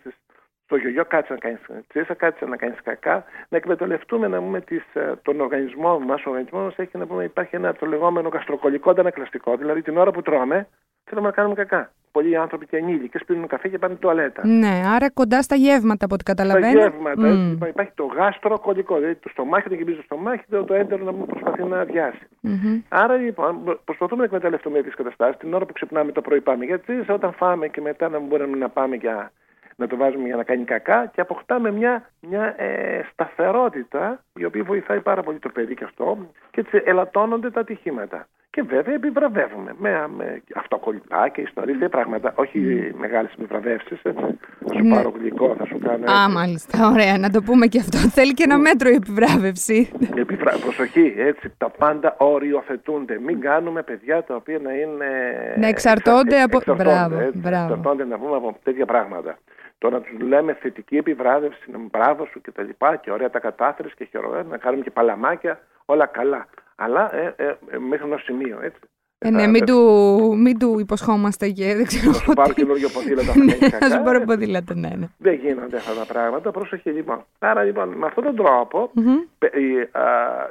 στο 0.64 0.76
γιογιό, 0.76 1.04
κάτσε 1.04 1.32
να 1.32 1.38
κάνεις 1.38 1.60
τσίσα, 1.88 2.14
κάτσε 2.14 2.44
να 2.44 2.56
κάνεις 2.56 2.82
κακά, 2.82 3.24
να 3.48 3.56
εκμεταλλευτούμε 3.56 4.28
να 4.28 4.38
πούμε 4.38 4.60
τις, 4.60 4.84
ε, 4.94 5.12
τον 5.22 5.40
οργανισμό 5.40 5.98
μας. 5.98 6.26
Ο 6.26 6.30
οργανισμός 6.30 6.62
μας 6.62 6.76
έχει 6.76 6.98
να 6.98 7.06
πούμε, 7.06 7.24
υπάρχει 7.24 7.56
ένα 7.56 7.74
το 7.74 7.86
λεγόμενο 7.86 8.28
γαστροκολικό 8.28 8.90
αντανακλαστικό, 8.90 9.56
δηλαδή 9.56 9.82
την 9.82 9.96
ώρα 9.96 10.10
που 10.10 10.22
τρώμε, 10.22 10.68
θέλουμε 11.10 11.26
να 11.26 11.34
κάνουμε 11.34 11.54
κακά 11.54 11.90
πολλοί 12.12 12.36
άνθρωποι 12.36 12.66
και 12.66 12.76
ενήλικες 12.76 13.24
πίνουν 13.26 13.46
καφέ 13.46 13.68
και 13.68 13.78
πάνε 13.78 13.94
τουαλέτα. 13.94 14.46
Ναι, 14.46 14.82
άρα 14.94 15.10
κοντά 15.10 15.42
στα 15.42 15.54
γεύματα 15.54 16.04
από 16.04 16.14
ό,τι 16.14 16.24
καταλαβαίνω. 16.24 16.80
Στα 16.80 16.80
γεύματα. 16.80 17.56
Mm. 17.62 17.68
Υπάρχει 17.68 17.92
το 17.94 18.04
γάστρο 18.04 18.58
κολλικό. 18.58 18.94
Δηλαδή 18.94 19.14
το 19.14 19.28
στομάχι, 19.28 19.68
δεν 19.68 19.78
γεμίζει 19.78 19.96
το 19.96 20.02
στομάχι, 20.02 20.44
το, 20.50 20.64
το 20.64 20.74
έντερο 20.74 21.04
να 21.04 21.12
προσπαθεί 21.12 21.62
να 21.62 21.80
αδειάσει. 21.80 22.26
Mm-hmm. 22.42 22.82
Άρα 22.88 23.16
λοιπόν 23.16 23.80
προσπαθούμε 23.84 24.20
να 24.20 24.24
εκμεταλλευτούμε 24.24 24.82
τις 24.82 24.94
καταστάσεις 24.94 25.36
την 25.36 25.54
ώρα 25.54 25.66
που 25.66 25.72
ξυπνάμε 25.72 26.12
το 26.12 26.20
πρωί 26.20 26.40
πάμε. 26.40 26.64
Γιατί 26.64 27.04
όταν 27.08 27.32
φάμε 27.32 27.68
και 27.68 27.80
μετά 27.80 28.08
να 28.08 28.18
μπορούμε 28.18 28.56
να 28.56 28.68
πάμε 28.68 28.96
για 28.96 29.32
να 29.76 29.86
το 29.86 29.96
βάζουμε 29.96 30.26
για 30.26 30.36
να 30.36 30.42
κάνει 30.42 30.64
κακά 30.64 31.06
και 31.06 31.20
αποκτάμε 31.20 31.70
μια, 31.70 32.10
μια 32.20 32.54
ε, 32.62 33.00
σταθερότητα 33.12 34.24
η 34.34 34.44
οποία 34.44 34.62
βοηθάει 34.64 35.00
πάρα 35.00 35.22
πολύ 35.22 35.38
το 35.38 35.48
παιδί 35.48 35.74
και 35.74 35.84
αυτό 35.84 36.18
και 36.50 36.60
έτσι 36.60 36.82
ελαττώνονται 36.84 37.50
τα 37.50 37.60
ατυχήματα. 37.60 38.26
Και 38.50 38.62
βέβαια 38.62 38.94
επιβραβεύουμε 38.94 39.74
με, 39.78 40.08
με 40.16 40.42
αυτοκολλητά 40.54 41.28
και 41.28 41.40
ιστορίες 41.40 41.78
και 41.78 41.88
πράγματα. 41.88 42.32
Όχι 42.34 42.58
mm. 42.62 42.98
μεγάλες 42.98 43.32
επιβραβεύσεις. 43.32 44.00
Θα 44.00 44.12
σου 44.74 44.84
ναι. 44.84 44.94
πάρω 44.94 45.12
γλυκό, 45.18 45.54
θα 45.58 45.64
σου 45.64 45.78
κάνω. 45.78 46.10
Α, 46.12 46.28
μάλιστα. 46.28 46.88
Ωραία, 46.88 47.18
να 47.18 47.30
το 47.30 47.42
πούμε 47.42 47.66
και 47.66 47.78
αυτό. 47.78 47.98
Θέλει 47.98 48.34
και 48.34 48.42
ένα 48.42 48.56
ναι. 48.56 48.62
μέτρο 48.62 48.88
η 48.88 48.94
επιβράβευση. 48.94 49.90
Επιβρα... 50.14 50.52
Προσοχή, 50.60 51.14
έτσι. 51.16 51.52
Τα 51.58 51.70
πάντα 51.70 52.14
οριοθετούνται. 52.18 53.18
Μην 53.18 53.40
κάνουμε 53.40 53.82
παιδιά 53.82 54.22
τα 54.22 54.34
οποία 54.34 54.58
να 54.58 54.72
είναι. 54.72 55.06
Να 55.56 55.66
εξαρτώνται 55.66 56.42
από. 56.42 56.60
Μπράβο, 56.74 57.30
μπράβο. 57.34 57.64
Εξαρτώνται 57.64 58.04
να 58.04 58.18
πούμε 58.18 58.36
από 58.36 58.56
τέτοια 58.62 58.86
πράγματα. 58.86 59.38
Το 59.78 59.90
να 59.90 60.00
τους 60.00 60.20
λέμε 60.20 60.54
θετική 60.60 60.96
επιβράβευση, 60.96 61.70
μπράβο 61.90 62.26
σου 62.30 62.40
και 62.40 62.50
τα 62.50 62.62
λοιπά 62.62 62.96
και 62.96 63.10
ωραία 63.10 63.30
τα 63.30 63.38
κατάφερες 63.38 63.94
και 63.94 64.04
χαιρετικά, 64.10 64.42
να 64.42 64.56
κάνουμε 64.56 64.82
και 64.82 64.90
παλαμάκια, 64.90 65.60
όλα 65.84 66.06
καλά. 66.06 66.46
Αλλά 66.82 67.14
ε, 67.14 67.34
ε, 67.36 67.56
ε, 67.70 67.78
μέχρι 67.78 68.06
ένα 68.06 68.18
σημείο, 68.18 68.60
έτσι. 68.62 68.80
Ε, 69.22 69.30
ναι, 69.30 69.46
μην 69.46 69.64
του, 69.64 69.78
μην 70.36 70.58
του 70.58 70.78
υποσχόμαστε 70.78 71.48
και 71.48 71.74
δεν 71.74 71.86
ξέρω. 71.86 72.10
Να 72.10 72.12
σου 72.12 72.32
πάρω 72.32 72.52
καινούργιο 72.52 72.88
ποδήλατο. 72.88 73.32
Να 73.82 73.88
σου 73.88 74.02
πάρω 74.04 74.20
ποδήλατο, 74.20 74.74
ναι, 74.74 74.90
ναι. 74.98 75.06
Δεν 75.18 75.34
γίνονται 75.34 75.76
αυτά 75.76 75.94
τα 75.94 76.04
πράγματα. 76.12 76.50
Πρόσεχε 76.50 76.90
λοιπόν. 76.90 77.24
Άρα 77.38 77.62
λοιπόν, 77.62 77.88
με 77.88 78.06
αυτόν 78.06 78.24
τον 78.24 78.36
τρόπο 78.36 78.90
η, 79.40 79.66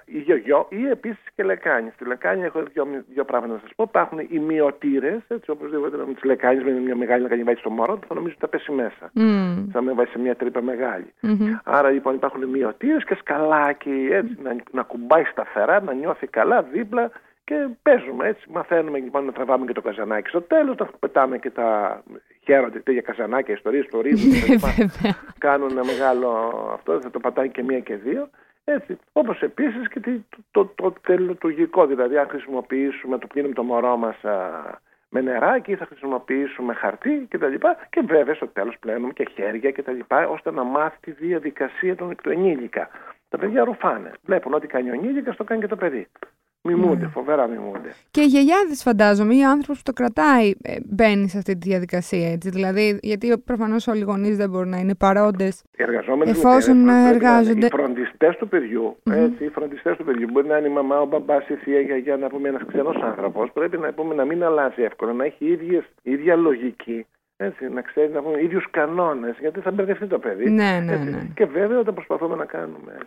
η 0.05 0.17
γιογιό 0.17 0.67
ή 0.69 0.89
επίσης 0.89 1.23
και 1.35 1.43
λεκάνης. 1.43 1.93
Στη 1.93 2.05
λεκάνη 2.05 2.43
έχω 2.43 2.63
δύο, 2.73 2.87
δύο 3.13 3.25
πράγματα 3.25 3.53
να 3.53 3.59
σας 3.59 3.69
πω. 3.75 3.83
Υπάρχουν 3.83 4.19
οι 4.29 4.39
μειωτήρες, 4.39 5.21
έτσι 5.27 5.51
οπωσδήποτε 5.51 5.97
με 5.97 6.13
τις 6.13 6.23
λεκάνης, 6.23 6.63
με 6.63 6.71
μια 6.71 6.95
μεγάλη 6.95 7.21
λεκάνη 7.21 7.43
βάζει 7.43 7.59
στο 7.59 7.69
μωρό, 7.69 7.99
θα 8.07 8.13
νομίζω 8.15 8.33
ότι 8.37 8.45
θα 8.45 8.47
πέσει 8.47 8.71
μέσα. 8.71 9.11
Mm. 9.15 9.67
Θα 9.71 9.81
με 9.81 9.93
βάζει 9.93 10.09
σε 10.09 10.19
μια 10.19 10.35
τρύπα 10.35 10.61
μεγάλη. 10.61 11.13
Mm-hmm. 11.21 11.59
Άρα 11.63 11.89
λοιπόν 11.89 12.15
υπάρχουν 12.15 12.45
μειωτήρες 12.45 13.03
και 13.03 13.15
σκαλάκι, 13.19 14.07
έτσι, 14.11 14.37
να, 14.43 14.55
να 14.71 14.81
κουμπάει 14.81 15.23
σταθερά, 15.23 15.81
να 15.81 15.93
νιώθει 15.93 16.27
καλά 16.27 16.61
δίπλα 16.61 17.11
και 17.49 17.67
παίζουμε 17.81 18.27
έτσι. 18.27 18.49
Μαθαίνουμε 18.49 18.97
λοιπόν 18.97 19.25
να 19.25 19.31
τραβάμε 19.31 19.65
και 19.65 19.73
το 19.73 19.81
καζανάκι 19.81 20.29
στο 20.29 20.41
τέλος. 20.41 20.75
Τα 20.75 20.89
πετάμε 20.99 21.37
και 21.37 21.49
τα 21.49 22.01
χαίρονται 22.43 22.79
τέτοια 22.79 23.01
καζανάκια, 23.01 23.53
ιστορίες 23.53 23.85
του 23.85 24.01
ρίζου. 24.01 24.29
Κάνουν 25.45 25.69
ένα 25.71 25.83
μεγάλο 25.85 26.29
αυτό, 26.73 27.01
θα 27.01 27.09
το 27.09 27.19
πατάει 27.19 27.49
και 27.49 27.63
μία 27.63 27.79
και 27.79 27.95
δύο. 27.95 28.29
Έτσι. 28.63 28.97
Όπως 29.13 29.41
επίσης 29.41 29.87
και 29.89 29.99
το, 30.51 30.65
το, 30.75 30.93
το, 31.71 31.85
δηλαδή 31.85 32.17
αν 32.17 32.27
χρησιμοποιήσουμε, 32.27 33.17
το 33.17 33.27
πίνουμε 33.27 33.53
το 33.53 33.63
μωρό 33.63 33.97
μας 33.97 34.15
με 35.09 35.21
νεράκι, 35.21 35.75
θα 35.75 35.85
χρησιμοποιήσουμε 35.85 36.73
χαρτί 36.73 37.27
κτλ. 37.29 37.53
Και, 37.53 37.75
και 37.89 38.01
βέβαια 38.05 38.35
στο 38.35 38.47
τέλος 38.47 38.75
πλένουμε 38.79 39.13
και 39.13 39.27
χέρια 39.33 39.71
κτλ. 39.71 39.99
ώστε 40.29 40.51
να 40.51 40.63
μάθει 40.63 40.97
τη 41.01 41.11
διαδικασία 41.11 41.95
των 41.95 42.15
ενήλικα. 42.25 42.89
Τα 43.29 43.37
παιδιά 43.37 43.63
ρουφάνε. 43.63 44.11
Βλέπουν 44.23 44.53
ότι 44.53 44.67
κάνει 44.67 44.89
ο 44.89 44.93
ενήλικας, 44.93 45.35
το 45.35 45.43
κάνει 45.43 45.61
και 45.61 45.67
το 45.67 45.75
παιδί. 45.75 46.07
Μιμούνται, 46.73 47.05
mm. 47.05 47.11
φοβερά 47.13 47.47
μιμούνται. 47.47 47.93
Και 48.11 48.21
οι 48.21 48.25
γιαγιάδε, 48.25 48.75
φαντάζομαι, 48.75 49.35
ή 49.35 49.41
ο 49.41 49.49
άνθρωπος 49.49 49.77
που 49.77 49.83
το 49.83 49.93
κρατάει, 49.93 50.53
ε, 50.61 50.75
μπαίνει 50.85 51.29
σε 51.29 51.37
αυτή 51.37 51.57
τη 51.57 51.69
διαδικασία. 51.69 52.31
Έτσι. 52.31 52.49
Δηλαδή, 52.49 52.99
γιατί 53.01 53.37
προφανώς 53.45 53.87
όλοι 53.87 53.99
οι 53.99 54.03
γονείς 54.03 54.37
δεν 54.37 54.49
μπορούν 54.49 54.69
να 54.69 54.77
είναι 54.77 54.95
παρόντες. 54.95 55.63
Οι 55.77 55.83
εργαζόμενοι 55.83 56.29
εφόσον 56.29 56.77
μητέρες, 56.77 57.11
εργάζονται. 57.13 57.65
Οι 57.65 57.69
φροντιστές 57.69 58.35
του 58.37 58.47
παιδιού, 58.47 58.97
mm-hmm. 59.03 59.13
έτσι, 59.13 59.43
οι 59.43 59.49
φροντιστές 59.49 59.97
του 59.97 60.03
παιδιού. 60.03 60.27
Μπορεί 60.31 60.47
να 60.47 60.57
είναι 60.57 60.67
η 60.67 60.71
μαμά, 60.71 60.99
ο 60.99 61.05
μπαμπάς, 61.05 61.49
η 61.49 61.53
θεία, 61.53 61.79
η 61.79 61.83
γιαγιά, 61.83 62.17
να 62.17 62.27
πούμε 62.27 62.49
ένας 62.49 62.61
ξένος 62.67 62.95
άνθρωπος. 62.95 63.51
Πρέπει 63.53 63.77
να, 63.77 63.93
πούμε, 63.93 64.15
να 64.15 64.25
μην 64.25 64.43
αλλάζει 64.43 64.81
εύκολα, 64.81 65.13
να 65.13 65.25
έχει 65.25 65.45
ίδιες, 65.45 65.83
ίδια 66.01 66.35
λογική. 66.35 67.05
Έτσι, 67.41 67.69
να 67.69 67.81
ξέρει 67.81 68.11
να 68.11 68.21
πούμε 68.21 68.43
ίδιους 68.43 68.67
κανόνες, 68.71 69.35
γιατί 69.39 69.59
θα 69.59 69.71
μπερδευτεί 69.71 70.05
το 70.07 70.19
παιδί. 70.19 70.49
Ναι, 70.49 70.81
ναι, 70.83 70.95
ναι. 70.95 71.27
Και 71.33 71.45
βέβαια 71.45 71.79
όταν 71.79 71.93
προσπαθούμε 71.93 72.35
να 72.35 72.45
κάνουμε 72.45 72.97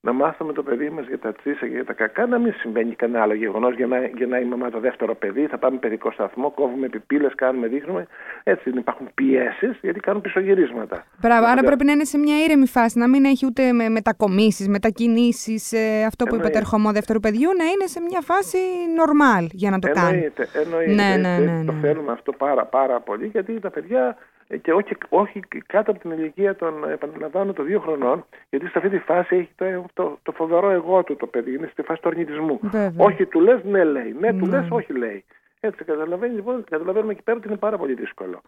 να 0.00 0.12
μάθουμε 0.12 0.52
το 0.52 0.62
παιδί 0.62 0.90
μας 0.90 1.06
για 1.06 1.18
τα 1.18 1.32
τσίσα 1.32 1.66
και 1.66 1.72
για 1.72 1.84
τα 1.84 1.92
κακά, 1.92 2.26
να 2.26 2.38
μην 2.38 2.52
συμβαίνει 2.52 2.94
κανένα 2.94 3.22
άλλο 3.22 3.34
γεγονός. 3.34 3.74
Για, 3.74 3.86
να, 3.86 3.98
για 4.06 4.26
να 4.26 4.38
η 4.38 4.44
μαμά 4.44 4.70
το 4.70 4.80
δεύτερο 4.80 5.14
παιδί, 5.14 5.46
θα 5.46 5.58
πάμε 5.58 5.78
παιδικό 5.78 6.10
σταθμό, 6.10 6.50
κόβουμε 6.50 6.86
επιπύλε, 6.86 7.28
κάνουμε, 7.34 7.66
δείχνουμε. 7.66 8.06
Έτσι 8.42 8.70
υπάρχουν 8.70 9.08
πιέσεις 9.14 9.78
γιατί 9.80 10.00
κάνουν 10.00 10.20
πισωγυρίσματα. 10.20 11.04
Μπράβο, 11.20 11.46
άρα 11.46 11.62
πρέπει 11.62 11.84
να 11.84 11.92
είναι 11.92 12.04
σε 12.04 12.18
μια 12.18 12.44
ήρεμη 12.44 12.66
φάση, 12.66 12.98
να 12.98 13.08
μην 13.08 13.24
έχει 13.24 13.46
ούτε 13.46 13.72
με 13.72 13.88
μετακομίσεις, 13.88 14.68
μετακινήσεις, 14.68 15.72
ε, 15.72 16.04
αυτό 16.04 16.24
που 16.24 16.34
είπατε, 16.34 16.58
ερχομό 16.58 16.92
δεύτερου 16.92 17.20
παιδιού, 17.20 17.48
να 17.58 17.64
είναι 17.64 17.86
σε 17.86 18.00
μια 18.00 18.20
φάση 18.20 18.58
normal 18.98 19.46
για 19.52 19.70
να 19.70 19.78
το 19.78 19.88
εννοείται, 19.96 20.48
κάνει. 20.52 20.64
Εννοείται, 20.64 20.92
ναι, 20.92 21.16
ναι, 21.16 21.38
ναι, 21.38 21.64
Το 21.64 21.72
ναι. 21.72 21.78
θέλουμε 21.80 22.12
αυτό 22.12 22.32
πάρα, 22.32 22.64
πάρα 22.64 23.00
πολύ 23.00 23.26
γιατί 23.26 23.60
τα 23.60 23.70
παιδιά 23.70 24.08
ε, 24.08 24.39
και 24.62 24.72
όχι, 24.72 24.96
όχι 25.08 25.40
κάτω 25.66 25.90
από 25.90 26.00
την 26.00 26.10
ηλικία 26.10 26.56
των, 26.56 26.90
επαναλαμβάνω, 26.90 27.52
των 27.52 27.64
δύο 27.64 27.80
χρονών, 27.80 28.24
γιατί 28.50 28.66
σε 28.66 28.72
αυτή 28.74 28.88
τη 28.90 28.98
φάση 28.98 29.36
έχει 29.36 29.50
το, 29.54 29.84
το, 29.92 30.18
το 30.22 30.32
φοβερό 30.32 30.70
εγώ 30.70 31.02
του 31.02 31.16
το 31.16 31.26
παιδί, 31.26 31.54
είναι 31.54 31.68
στη 31.72 31.82
φάση 31.82 32.02
του 32.02 32.08
αρνητισμού. 32.08 32.60
Όχι, 32.96 33.26
του 33.26 33.40
λες, 33.40 33.64
ναι, 33.64 33.84
λέει. 33.84 34.16
Ναι, 34.20 34.32
του 34.32 34.46
ναι. 34.46 34.60
λες, 34.60 34.66
όχι, 34.70 34.92
λέει. 34.92 35.24
Έτσι, 35.60 35.84
καταλαβαίνει, 35.84 36.34
λοιπόν, 36.34 36.64
καταλαβαίνουμε 36.70 37.12
εκεί 37.12 37.22
πέρα 37.22 37.36
ότι 37.36 37.48
είναι 37.48 37.56
πάρα 37.56 37.76
πολύ 37.78 37.94
δύσκολο. 37.94 38.42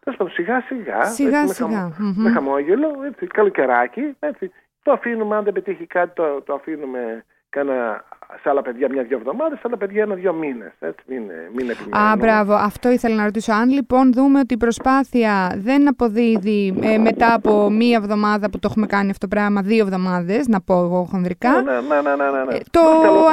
Τέλος 0.00 0.18
πάντων, 0.18 0.32
σιγά 0.32 0.60
σιγά, 0.60 1.04
σιγά, 1.04 1.40
έτσι, 1.40 1.54
σιγά. 1.54 1.84
Με, 1.86 1.94
χαμο, 1.94 2.14
με 2.16 2.30
χαμόγελο, 2.30 2.88
έτσι, 3.06 3.26
καλοκαιράκι, 3.26 4.16
έτσι, 4.18 4.50
το 4.82 4.92
αφήνουμε, 4.92 5.36
αν 5.36 5.44
δεν 5.44 5.52
πετύχει 5.52 5.86
κάτι, 5.86 6.14
το, 6.14 6.42
το 6.42 6.54
αφήνουμε 6.54 7.24
κάνα 7.50 8.04
σε 8.42 8.48
άλλα 8.48 8.62
παιδιά 8.62 8.88
μια-δυο 8.90 9.16
εβδομάδες, 9.16 9.58
σε 9.58 9.64
άλλα 9.66 9.76
παιδιά 9.76 10.02
ένα-δυο 10.02 10.32
μήνες. 10.32 10.72
Μην, 11.06 11.22
μην 11.52 11.70
Α, 11.96 12.16
μπράβο. 12.18 12.52
Αυτό 12.54 12.90
ήθελα 12.90 13.14
να 13.14 13.24
ρωτήσω. 13.24 13.52
Αν 13.52 13.70
λοιπόν 13.70 14.12
δούμε 14.12 14.38
ότι 14.38 14.54
η 14.54 14.56
προσπάθεια 14.56 15.54
δεν 15.56 15.88
αποδίδει 15.88 16.78
ε, 16.82 16.98
μετά 16.98 17.34
από 17.34 17.70
μία 17.70 17.96
εβδομάδα 17.96 18.50
που 18.50 18.58
το 18.58 18.68
έχουμε 18.70 18.86
κάνει 18.86 19.10
αυτό 19.10 19.28
το 19.28 19.36
πράγμα, 19.36 19.62
δύο 19.62 19.84
εβδομάδες, 19.84 20.46
να 20.48 20.60
πω 20.60 20.74
εγώ 20.74 21.04
χονδρικά. 21.04 21.62
Ναι, 21.62 21.72
ναι, 21.72 22.00
ναι, 22.00 22.14
ναι, 22.16 22.44
ναι. 22.44 22.54
Ε, 22.54 22.60
το 22.70 22.80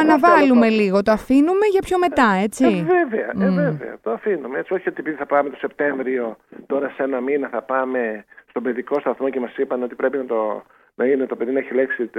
αναβάλουμε 0.02 0.70
λίγο, 0.70 1.02
το 1.02 1.12
αφήνουμε 1.12 1.66
για 1.72 1.82
πιο 1.82 1.98
μετά, 1.98 2.28
έτσι; 2.44 2.66
Ε, 2.66 2.70
βέβαια, 2.70 3.48
ε, 3.48 3.50
βέβαια. 3.50 3.98
Το 4.02 4.12
αφήνουμε. 4.12 4.60
Έτσι, 4.60 4.74
όχι 4.74 4.90
ότι 4.90 4.98
επειδή 5.00 5.16
θα 5.16 5.26
πάμε 5.26 5.50
το 5.50 5.58
Σεπτέμβριο, 5.58 6.38
τώρα 6.66 6.90
σε 6.90 7.04
ένα 7.04 7.20
μήνα 7.22 7.48
θα 7.48 7.62
πάμε 7.62 8.26
στον 8.50 8.64
παιδικό 8.64 9.00
σταθμό 9.00 9.30
και 9.30 9.40
μας 9.40 9.58
είπαν 9.58 9.84
ότι 9.84 9.96
πρέπει 9.96 10.18
να 10.18 10.26
το 10.26 10.64
να 10.96 11.06
είναι 11.06 11.26
το 11.26 11.36
παιδί 11.36 11.52
να 11.52 11.60
έχει 11.60 11.74
λέξει 11.74 12.10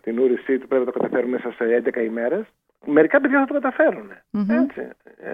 την 0.00 0.18
ούρησή 0.18 0.58
του, 0.58 0.68
πρέπει 0.68 0.84
να 0.84 0.92
το 0.92 0.98
καταφέρουν 0.98 1.30
μέσα 1.30 1.52
σε 1.52 1.82
11 1.94 2.04
ημέρες. 2.04 2.44
Μερικά 2.86 3.20
παιδιά 3.20 3.38
θα 3.38 3.46
το 3.46 3.52
καταφέρουν. 3.52 4.10
Έτσι. 4.48 4.88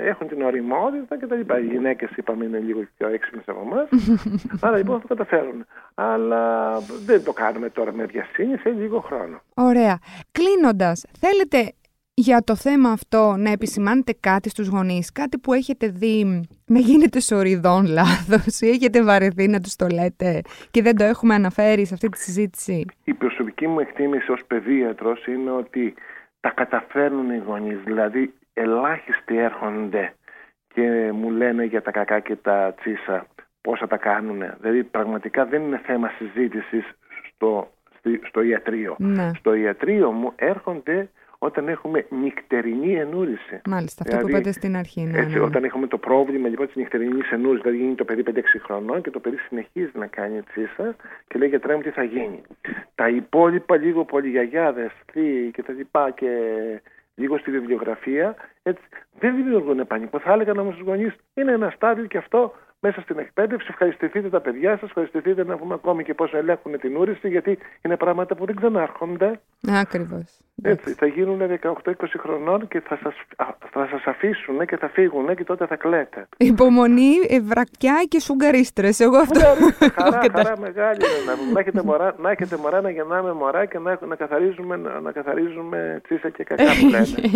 Έχουν 0.04 0.28
την 0.28 0.42
οριμότητα 0.42 1.18
και 1.18 1.26
τα 1.26 1.34
λοιπά. 1.34 1.58
Οι 1.58 1.66
γυναίκες, 1.66 2.10
είπαμε, 2.16 2.44
είναι 2.44 2.58
λίγο 2.58 2.80
πιο 2.96 3.08
έξυπνες 3.08 3.44
από 3.46 3.60
εμάς. 3.60 3.88
Άρα 4.66 4.76
λοιπόν 4.76 5.00
θα 5.00 5.06
το 5.06 5.14
καταφέρουν. 5.14 5.66
Αλλά 5.94 6.76
δεν 7.04 7.24
το 7.24 7.32
κάνουμε 7.32 7.70
τώρα 7.70 7.92
με 7.92 8.04
βιασύνη, 8.04 8.56
θέλει 8.56 8.80
λίγο 8.80 9.00
χρόνο. 9.00 9.42
Ωραία. 9.54 9.98
Κλείνοντας, 10.32 11.04
θέλετε 11.18 11.72
για 12.14 12.42
το 12.42 12.56
θέμα 12.56 12.90
αυτό 12.90 13.34
να 13.38 13.50
επισημάνετε 13.50 14.14
κάτι 14.20 14.48
στους 14.48 14.68
γονείς, 14.68 15.12
κάτι 15.12 15.38
που 15.38 15.52
έχετε 15.52 15.86
δει 15.86 16.48
να 16.66 16.78
γίνεται 16.78 17.20
σοριδών 17.20 17.86
λάθος 17.86 18.60
ή 18.60 18.68
έχετε 18.68 19.02
βαρεθεί 19.02 19.48
να 19.48 19.60
τους 19.60 19.76
το 19.76 19.86
λέτε 19.86 20.40
και 20.70 20.82
δεν 20.82 20.96
το 20.96 21.04
έχουμε 21.04 21.34
αναφέρει 21.34 21.86
σε 21.86 21.94
αυτή 21.94 22.08
τη 22.08 22.18
συζήτηση; 22.18 22.84
Η 23.04 23.14
προσωπική 23.14 23.66
μου 23.66 23.80
εκτίμηση 23.80 24.32
ως 24.32 24.44
παιδίατρος 24.46 25.26
είναι 25.26 25.50
ότι 25.50 25.94
τα 26.40 26.50
καταφέρνουν 26.50 27.30
οι 27.30 27.42
γονείς, 27.46 27.78
δηλαδή 27.84 28.34
ελάχιστοι 28.52 29.36
έρχονται 29.36 30.14
και 30.74 31.10
μου 31.12 31.30
λένε 31.30 31.64
για 31.64 31.82
τα 31.82 31.90
κακά 31.90 32.20
και 32.20 32.36
τα 32.36 32.74
τσίσα 32.80 33.26
πόσα 33.60 33.86
τα 33.86 33.96
κάνουν. 33.96 34.42
Δηλαδή 34.60 34.84
πραγματικά 34.84 35.44
δεν 35.46 35.62
είναι 35.62 35.80
θέμα 35.84 36.10
συζήτησης 36.18 36.84
στο, 37.28 37.70
στο 38.28 38.42
ιατρείο. 38.42 38.96
Ναι. 38.98 39.30
Στο 39.38 39.54
ιατρείο 39.54 40.10
μου 40.10 40.32
έρχονται 40.36 41.08
όταν 41.42 41.68
έχουμε 41.68 42.06
νυχτερινή 42.10 42.94
ενούριση. 42.94 43.60
Μάλιστα, 43.64 44.02
αυτό 44.02 44.16
δηλαδή, 44.16 44.32
που 44.32 44.38
είπατε 44.38 44.52
στην 44.52 44.76
αρχή. 44.76 45.00
Ναι, 45.00 45.18
έτσι, 45.18 45.34
ναι. 45.34 45.40
Όταν 45.40 45.64
έχουμε 45.64 45.86
το 45.86 45.98
πρόβλημα 45.98 46.48
λοιπόν 46.48 46.66
της 46.66 46.76
νυχτερινής 46.76 47.30
ενούριση, 47.30 47.62
δηλαδή 47.62 47.82
γίνει 47.82 47.94
το 47.94 48.04
παιδί 48.04 48.22
5-6 48.26 48.40
χρονών 48.62 49.02
και 49.02 49.10
το 49.10 49.20
παιδί 49.20 49.36
συνεχίζει 49.36 49.90
να 49.94 50.06
κάνει 50.06 50.42
τσίσα 50.42 50.96
και 51.26 51.38
λέει 51.38 51.48
γιατρέ 51.48 51.74
μου 51.74 51.82
τι 51.82 51.90
θα 51.90 52.02
γίνει. 52.02 52.40
Τα 52.94 53.08
υπόλοιπα 53.08 53.76
λίγο 53.76 54.04
πολύ 54.04 54.28
γιαγιάδε, 54.28 54.90
θείοι 55.12 55.50
και 55.50 55.62
τα 55.62 55.72
λοιπά 55.72 56.10
και 56.10 56.28
λίγο 57.14 57.38
στη 57.38 57.50
βιβλιογραφία, 57.50 58.36
έτσι, 58.62 58.82
δεν 59.18 59.34
δημιουργούν 59.36 59.86
πανικό. 59.86 60.18
Θα 60.18 60.32
έλεγα 60.32 60.52
όμω 60.52 60.70
στους 60.70 60.86
γονείς 60.86 61.14
είναι 61.34 61.52
ένα 61.52 61.70
στάδιο 61.70 62.04
και 62.04 62.18
αυτό 62.18 62.54
μέσα 62.80 63.00
στην 63.00 63.18
εκπαίδευση. 63.18 63.66
Ευχαριστηθείτε 63.70 64.28
τα 64.28 64.40
παιδιά 64.40 64.70
σας, 64.70 64.82
ευχαριστηθείτε 64.82 65.44
να 65.44 65.56
πούμε 65.56 65.74
ακόμη 65.74 66.04
και 66.04 66.14
πόσο 66.14 66.36
ελέγχουν 66.36 66.78
την 66.78 66.96
ούρηση, 66.96 67.28
γιατί 67.28 67.58
είναι 67.82 67.96
πράγματα 67.96 68.34
που 68.34 68.44
δεν 68.46 68.56
ξανάρχονται. 68.56 69.40
Ακριβώς. 69.68 70.38
Έτσι, 70.62 70.92
θα 70.92 71.06
γίνουν 71.06 71.40
18-20 71.62 71.92
χρονών 72.18 72.68
και 72.68 72.80
θα 72.80 72.98
σας, 73.02 73.14
θα 73.70 73.88
σας 73.90 74.04
αφήσουν 74.04 74.66
και 74.66 74.76
θα 74.76 74.88
φύγουν 74.88 75.36
και 75.36 75.44
τότε 75.44 75.66
θα 75.66 75.76
κλαίτε. 75.76 76.28
Υπομονή, 76.36 77.12
βρακιά 77.42 78.04
και 78.08 78.20
σουγκαρίστρες. 78.20 79.00
Εγώ 79.00 79.16
αυτό... 79.16 79.40
χαρά, 79.94 80.20
χαρά 80.34 80.58
μεγάλη. 80.58 81.00
να, 81.26 81.52
να, 81.52 81.60
έχετε 81.60 81.82
μωρά, 81.82 82.14
να 82.18 82.30
έχετε 82.30 82.56
μωρά, 82.56 82.80
να 82.80 82.90
γεννάμε 82.90 83.32
μωρά 83.32 83.64
και 83.64 83.78
να, 83.78 83.98
να 84.06 84.16
καθαρίζουμε, 84.16 84.76
να, 84.76 85.00
να 85.00 85.12
καθαρίζουμε 85.12 86.00
τσίσα 86.02 86.28
και 86.30 86.44
κακά 86.44 86.64
που 86.80 86.88
λέτε. 86.94 87.28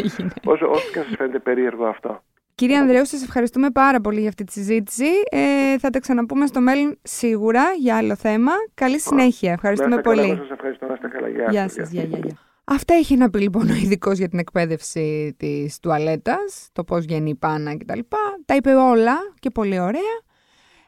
όσο, 0.44 0.70
όσο 0.70 0.90
και 0.92 0.98
σας 0.98 1.14
φαίνεται 1.16 1.38
περίεργο 1.38 1.86
αυτό. 1.86 2.22
Κύριε 2.54 2.76
Ανδρέου, 2.78 3.06
σας 3.06 3.22
ευχαριστούμε 3.22 3.70
πάρα 3.70 4.00
πολύ 4.00 4.20
για 4.20 4.28
αυτή 4.28 4.44
τη 4.44 4.52
συζήτηση. 4.52 5.06
Ε, 5.30 5.78
θα 5.78 5.90
τα 5.90 5.98
ξαναπούμε 5.98 6.46
στο 6.46 6.60
μέλλον 6.60 6.98
σίγουρα 7.02 7.62
για 7.78 7.96
άλλο 7.96 8.16
θέμα. 8.16 8.52
Καλή 8.74 9.00
συνέχεια. 9.00 9.52
Ευχαριστούμε 9.52 10.00
πολύ. 10.00 10.20
Καλά, 10.20 10.36
σας 10.36 10.50
ευχαριστώ. 10.50 10.86
Να 10.86 10.94
είστε 10.94 11.08
καλά. 11.08 11.28
Γεια, 11.28 11.46
γεια 11.50 11.68
σας. 11.68 11.90
Γεια, 11.90 12.02
γεια, 12.02 12.18
γεια. 12.18 12.38
Αυτά 12.64 12.94
έχει 12.94 13.16
να 13.16 13.30
πει 13.30 13.40
λοιπόν 13.40 13.70
ο 13.70 13.74
ειδικός 13.74 14.18
για 14.18 14.28
την 14.28 14.38
εκπαίδευση 14.38 15.34
της 15.38 15.78
τουαλέτας, 15.80 16.68
το 16.72 16.84
πώς 16.84 17.04
βγαίνει 17.04 17.30
η 17.30 17.34
πάνα 17.34 17.76
κτλ. 17.76 17.98
Τα 18.46 18.54
είπε 18.54 18.74
όλα 18.74 19.16
και 19.38 19.50
πολύ 19.50 19.80
ωραία. 19.80 20.16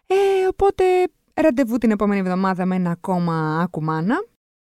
Ε, 0.06 0.14
οπότε 0.48 0.84
ραντεβού 1.34 1.78
την 1.78 1.90
επόμενη 1.90 2.20
εβδομάδα 2.20 2.66
με 2.66 2.74
ένα 2.74 2.90
ακόμα 2.90 3.60
ακουμάνα. 3.62 4.16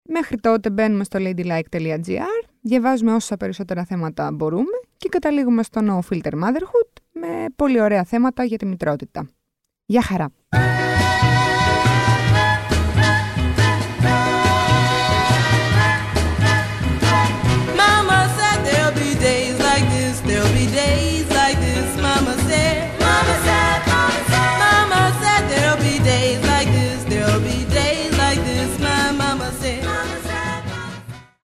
Μέχρι 0.09 0.37
τότε 0.37 0.69
μπαίνουμε 0.69 1.03
στο 1.03 1.19
ladylike.gr, 1.21 2.36
διαβάζουμε 2.67 3.13
όσα 3.13 3.37
περισσότερα 3.37 3.85
θέματα 3.85 4.31
μπορούμε 4.31 4.79
και 4.97 5.09
καταλήγουμε 5.09 5.63
στο 5.63 5.81
No 5.83 6.13
Filter 6.13 6.33
Motherhood 6.33 7.01
με 7.11 7.45
πολύ 7.55 7.81
ωραία 7.81 8.03
θέματα 8.03 8.43
για 8.43 8.57
τη 8.57 8.65
μητρότητα. 8.65 9.29
Γεια 9.85 10.01
χαρά! 10.01 10.31